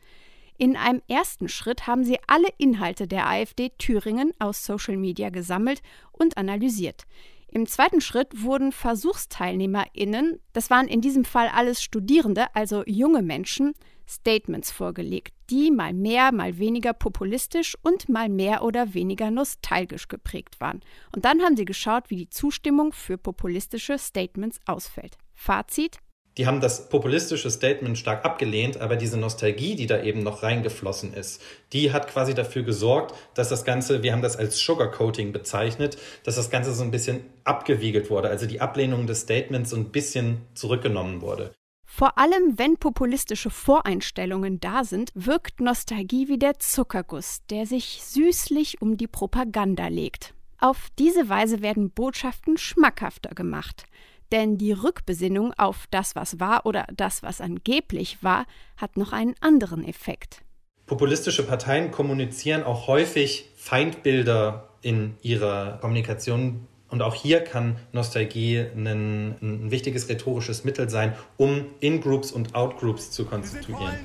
In 0.58 0.76
einem 0.76 1.02
ersten 1.08 1.48
Schritt 1.48 1.88
haben 1.88 2.04
sie 2.04 2.18
alle 2.28 2.50
Inhalte 2.58 3.08
der 3.08 3.28
AfD 3.28 3.72
Thüringen 3.78 4.34
aus 4.38 4.66
Social 4.66 4.98
Media 4.98 5.30
gesammelt 5.30 5.82
und 6.12 6.38
analysiert. 6.38 7.04
Im 7.48 7.68
zweiten 7.68 8.02
Schritt 8.02 8.44
wurden 8.44 8.72
VersuchsteilnehmerInnen, 8.72 10.40
das 10.52 10.70
waren 10.70 10.88
in 10.88 11.02
diesem 11.02 11.24
Fall 11.24 11.48
alles 11.48 11.82
Studierende, 11.82 12.48
also 12.54 12.84
junge 12.86 13.22
Menschen, 13.22 13.74
Statements 14.14 14.72
vorgelegt, 14.72 15.34
die 15.50 15.72
mal 15.72 15.94
mehr, 15.94 16.32
mal 16.32 16.58
weniger 16.58 16.94
populistisch 16.94 17.76
und 17.82 18.10
mal 18.10 18.30
mehr 18.30 18.64
oder 18.64 18.94
weniger 18.94 19.32
nostalgisch 19.32 20.08
geprägt 20.08 20.60
waren. 20.60 20.82
Und 21.16 21.26
dann 21.26 21.42
haben 21.42 21.58
sie 21.58 21.66
geschaut, 21.66 22.10
wie 22.10 22.18
die 22.18 22.30
Zustimmung 22.30 22.94
für 22.94 23.18
populistische 23.18 23.98
Statements 23.98 24.60
ausfällt. 24.66 25.18
Fazit: 25.34 26.00
die 26.38 26.48
haben 26.48 26.62
das 26.62 26.90
populistische 26.90 27.52
Statement 27.52 27.96
stark 27.98 28.26
abgelehnt, 28.26 28.82
aber 28.82 28.96
diese 28.96 29.18
Nostalgie, 29.18 29.76
die 29.76 29.86
da 29.86 30.02
eben 30.02 30.24
noch 30.24 30.42
reingeflossen 30.42 31.14
ist, 31.14 31.42
die 31.74 31.92
hat 31.92 32.08
quasi 32.08 32.34
dafür 32.34 32.64
gesorgt, 32.64 33.14
dass 33.36 33.50
das 33.50 33.66
Ganze, 33.66 34.02
wir 34.02 34.14
haben 34.14 34.24
das 34.24 34.36
als 34.36 34.58
Sugarcoating 34.58 35.32
bezeichnet, 35.32 35.98
dass 36.24 36.36
das 36.36 36.50
Ganze 36.50 36.74
so 36.74 36.84
ein 36.84 36.90
bisschen 36.90 37.22
abgewiegelt 37.44 38.10
wurde, 38.10 38.30
also 38.30 38.48
die 38.48 38.62
Ablehnung 38.62 39.06
des 39.06 39.22
Statements 39.22 39.70
so 39.70 39.76
ein 39.76 39.92
bisschen 39.92 40.42
zurückgenommen 40.56 41.22
wurde. 41.22 41.52
Vor 41.96 42.18
allem, 42.18 42.58
wenn 42.58 42.78
populistische 42.78 43.52
Voreinstellungen 43.52 44.60
da 44.60 44.84
sind, 44.84 45.12
wirkt 45.14 45.62
Nostalgie 45.62 46.28
wie 46.28 46.40
der 46.40 46.58
Zuckerguss, 46.58 47.44
der 47.52 47.68
sich 47.68 48.02
süßlich 48.02 48.82
um 48.82 48.98
die 48.98 49.06
Propaganda 49.06 49.90
legt. 49.90 50.34
Auf 50.58 50.88
diese 50.98 51.30
Weise 51.30 51.62
werden 51.62 51.92
Botschaften 51.92 52.58
schmackhafter 52.58 53.36
gemacht. 53.36 53.84
Denn 54.32 54.58
die 54.58 54.72
Rückbesinnung 54.72 55.54
auf 55.54 55.86
das, 55.92 56.16
was 56.16 56.40
war 56.40 56.66
oder 56.66 56.88
das, 56.96 57.22
was 57.22 57.40
angeblich 57.40 58.24
war, 58.24 58.48
hat 58.76 58.98
noch 58.98 59.14
einen 59.14 59.36
anderen 59.40 59.86
Effekt. 59.86 60.42
Populistische 60.88 61.46
Parteien 61.46 61.92
kommunizieren 61.92 62.64
auch 62.64 62.88
häufig 62.88 63.52
Feindbilder 63.56 64.68
in 64.82 65.16
ihrer 65.22 65.78
Kommunikation. 65.80 66.68
Und 66.94 67.02
auch 67.02 67.16
hier 67.16 67.40
kann 67.40 67.78
Nostalgie 67.92 68.60
ein, 68.60 69.36
ein 69.42 69.72
wichtiges 69.72 70.10
rhetorisches 70.10 70.64
Mittel 70.64 70.92
sein, 70.92 71.16
um 71.38 71.66
In-Groups 71.80 72.32
und 72.32 72.54
Out-Groups 72.54 73.10
zu 73.10 73.26
konstituieren. 73.26 73.96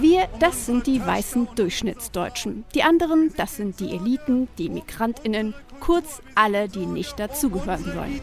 Wir, 0.00 0.26
das 0.40 0.66
sind 0.66 0.88
die 0.88 1.00
weißen 1.00 1.50
Durchschnittsdeutschen. 1.54 2.64
Die 2.74 2.82
anderen, 2.82 3.32
das 3.36 3.54
sind 3.54 3.78
die 3.78 3.94
Eliten, 3.94 4.48
die 4.58 4.68
Migrantinnen, 4.68 5.54
kurz 5.78 6.20
alle, 6.34 6.68
die 6.68 6.86
nicht 6.86 7.20
dazugehören 7.20 7.84
sollen. 7.84 8.20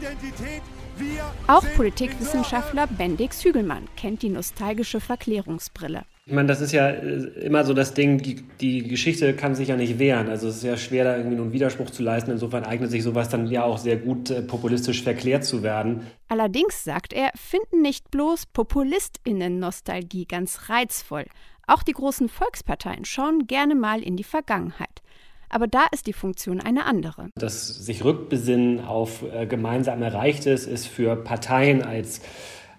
Auch 1.46 1.64
Politikwissenschaftler 1.74 2.86
Bendix 2.86 3.42
Hügelmann 3.42 3.88
kennt 3.96 4.20
die 4.20 4.28
nostalgische 4.28 5.00
Verklärungsbrille. 5.00 6.02
Ich 6.26 6.32
meine, 6.32 6.48
das 6.48 6.60
ist 6.60 6.72
ja 6.72 6.88
äh, 6.88 7.24
immer 7.40 7.64
so 7.64 7.74
das 7.74 7.94
Ding, 7.94 8.18
die, 8.18 8.42
die 8.60 8.86
Geschichte 8.86 9.34
kann 9.34 9.54
sich 9.54 9.68
ja 9.68 9.76
nicht 9.76 9.98
wehren. 9.98 10.28
Also 10.28 10.48
es 10.48 10.56
ist 10.58 10.64
ja 10.64 10.76
schwer, 10.76 11.04
da 11.04 11.16
irgendwie 11.16 11.36
einen 11.40 11.52
Widerspruch 11.52 11.90
zu 11.90 12.02
leisten. 12.02 12.30
Insofern 12.30 12.64
eignet 12.64 12.90
sich 12.90 13.02
sowas 13.02 13.28
dann 13.28 13.46
ja 13.46 13.64
auch 13.64 13.78
sehr 13.78 13.96
gut, 13.96 14.30
äh, 14.30 14.42
populistisch 14.42 15.02
verklärt 15.02 15.44
zu 15.44 15.62
werden. 15.62 16.06
Allerdings, 16.28 16.84
sagt 16.84 17.12
er, 17.12 17.30
finden 17.34 17.82
nicht 17.82 18.10
bloß 18.10 18.46
PopulistInnen 18.46 19.58
Nostalgie 19.58 20.26
ganz 20.26 20.68
reizvoll. 20.68 21.24
Auch 21.66 21.82
die 21.82 21.92
großen 21.92 22.28
Volksparteien 22.28 23.04
schauen 23.04 23.46
gerne 23.46 23.74
mal 23.74 24.02
in 24.02 24.16
die 24.16 24.24
Vergangenheit. 24.24 25.02
Aber 25.48 25.66
da 25.66 25.86
ist 25.90 26.06
die 26.06 26.12
Funktion 26.12 26.60
eine 26.60 26.84
andere. 26.84 27.28
Das 27.34 27.66
sich 27.66 28.04
rückbesinnen 28.04 28.84
auf 28.84 29.24
äh, 29.32 29.46
gemeinsam 29.46 30.00
Erreichtes 30.00 30.66
ist 30.66 30.86
für 30.86 31.16
Parteien 31.16 31.82
als, 31.82 32.20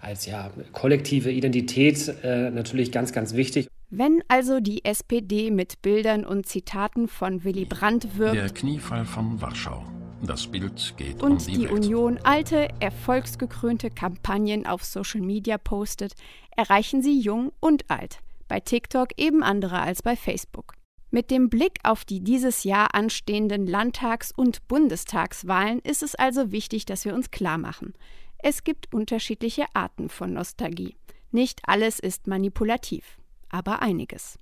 als 0.02 0.26
ja, 0.26 0.52
kollektive 0.72 1.32
Identität 1.32 2.14
äh, 2.24 2.50
natürlich 2.50 2.92
ganz, 2.92 3.14
ganz 3.14 3.36
wichtig. 3.36 3.68
Wenn 3.90 4.24
also 4.28 4.60
die 4.60 4.86
SPD 4.86 5.52
mit 5.52 5.82
Bildern 5.82 6.26
und 6.26 6.46
Zitaten 6.46 7.08
von 7.08 7.44
Willy 7.44 7.66
Brandt 7.66 8.18
wirbt. 8.18 8.36
Der 8.36 8.50
Kniefall 8.50 9.06
von 9.06 9.42
Warschau. 9.42 9.84
Das 10.24 10.48
Bild 10.48 10.94
geht 10.98 11.22
und 11.24 11.32
um 11.32 11.38
die, 11.40 11.52
die 11.54 11.64
Welt. 11.64 11.72
Union 11.72 12.20
alte, 12.24 12.70
erfolgsgekrönte 12.80 13.90
Kampagnen 13.90 14.68
auf 14.68 14.84
Social 14.84 15.22
Media 15.22 15.58
postet, 15.58 16.14
erreichen 16.56 17.02
sie 17.02 17.20
jung 17.20 17.52
und 17.60 17.90
alt. 17.90 18.20
Bei 18.48 18.60
TikTok 18.60 19.10
eben 19.18 19.44
andere 19.44 19.80
als 19.80 20.04
bei 20.04 20.16
Facebook. 20.16 20.74
Mit 21.10 21.30
dem 21.30 21.50
Blick 21.50 21.80
auf 21.84 22.06
die 22.06 22.22
dieses 22.22 22.64
Jahr 22.64 22.96
anstehenden 22.96 23.68
Landtags- 23.68 24.32
und 24.32 24.66
Bundestagswahlen 24.70 25.80
ist 25.80 26.04
es 26.04 26.16
also 26.16 26.54
wichtig, 26.54 26.86
dass 26.86 27.04
wir 27.04 27.14
uns 27.14 27.32
klar 27.32 27.58
machen. 27.58 27.94
Es 28.44 28.64
gibt 28.64 28.92
unterschiedliche 28.92 29.66
Arten 29.74 30.10
von 30.10 30.34
Nostalgie. 30.34 30.96
Nicht 31.32 31.62
alles 31.68 32.00
ist 32.00 32.26
manipulativ, 32.26 33.20
aber 33.50 33.84
einiges. 33.84 34.40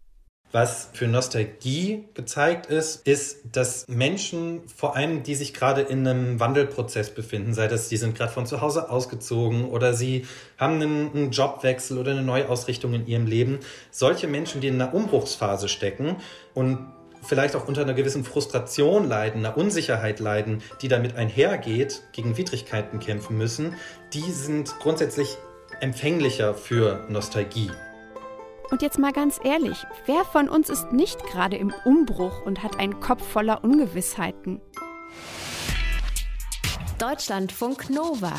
Was 0.52 0.90
für 0.94 1.08
Nostalgie 1.08 2.06
gezeigt 2.14 2.68
ist, 2.68 3.06
ist, 3.06 3.42
dass 3.52 3.88
Menschen, 3.88 4.68
vor 4.68 4.96
allem 4.96 5.22
die 5.22 5.36
sich 5.36 5.54
gerade 5.54 5.82
in 5.82 6.08
einem 6.08 6.40
Wandelprozess 6.40 7.14
befinden, 7.14 7.54
sei 7.54 7.68
das, 7.68 7.90
die 7.90 7.98
sind 7.98 8.18
gerade 8.18 8.32
von 8.32 8.48
zu 8.48 8.62
Hause 8.62 8.90
ausgezogen 8.90 9.66
oder 9.66 9.94
sie 9.94 10.26
haben 10.58 10.76
einen, 10.76 11.12
einen 11.14 11.32
Jobwechsel 11.32 12.00
oder 12.00 12.12
eine 12.12 12.24
Neuausrichtung 12.24 12.94
in 12.94 13.06
ihrem 13.06 13.28
Leben, 13.28 13.60
solche 13.92 14.28
Menschen, 14.28 14.62
die 14.62 14.70
in 14.70 14.82
einer 14.82 14.94
Umbruchsphase 14.94 15.68
stecken 15.68 16.16
und 16.56 16.88
vielleicht 17.22 17.56
auch 17.56 17.68
unter 17.68 17.82
einer 17.82 17.94
gewissen 17.94 18.24
Frustration 18.24 19.08
leiden, 19.08 19.46
einer 19.46 19.58
Unsicherheit 19.58 20.20
leiden, 20.20 20.62
die 20.82 20.88
damit 20.88 21.16
einhergeht, 21.16 22.04
gegen 22.12 22.38
Widrigkeiten 22.38 23.00
kämpfen 23.00 23.38
müssen, 23.38 23.76
die 24.14 24.32
sind 24.32 24.80
grundsätzlich 24.80 25.38
empfänglicher 25.82 26.54
für 26.54 27.06
Nostalgie. 27.10 27.72
Und 28.72 28.82
jetzt 28.82 29.00
mal 29.00 29.12
ganz 29.12 29.40
ehrlich, 29.44 29.86
wer 30.06 30.24
von 30.26 30.48
uns 30.48 30.70
ist 30.70 30.92
nicht 30.92 31.24
gerade 31.26 31.58
im 31.58 31.74
Umbruch 31.86 32.46
und 32.46 32.62
hat 32.62 32.80
einen 32.80 33.00
Kopf 33.00 33.26
voller 33.28 33.64
Ungewissheiten? 33.64 34.62
Deutschlandfunk 37.00 37.90
Nova. 37.90 38.34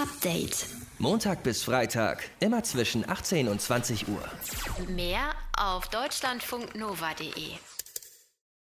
Update. 0.00 0.66
Montag 0.98 1.42
bis 1.42 1.64
Freitag, 1.64 2.22
immer 2.40 2.62
zwischen 2.62 3.08
18 3.08 3.48
und 3.48 3.60
20 3.60 4.08
Uhr. 4.08 4.22
Mehr 4.88 5.30
auf 5.56 5.88
deutschlandfunknova.de. 5.88 7.71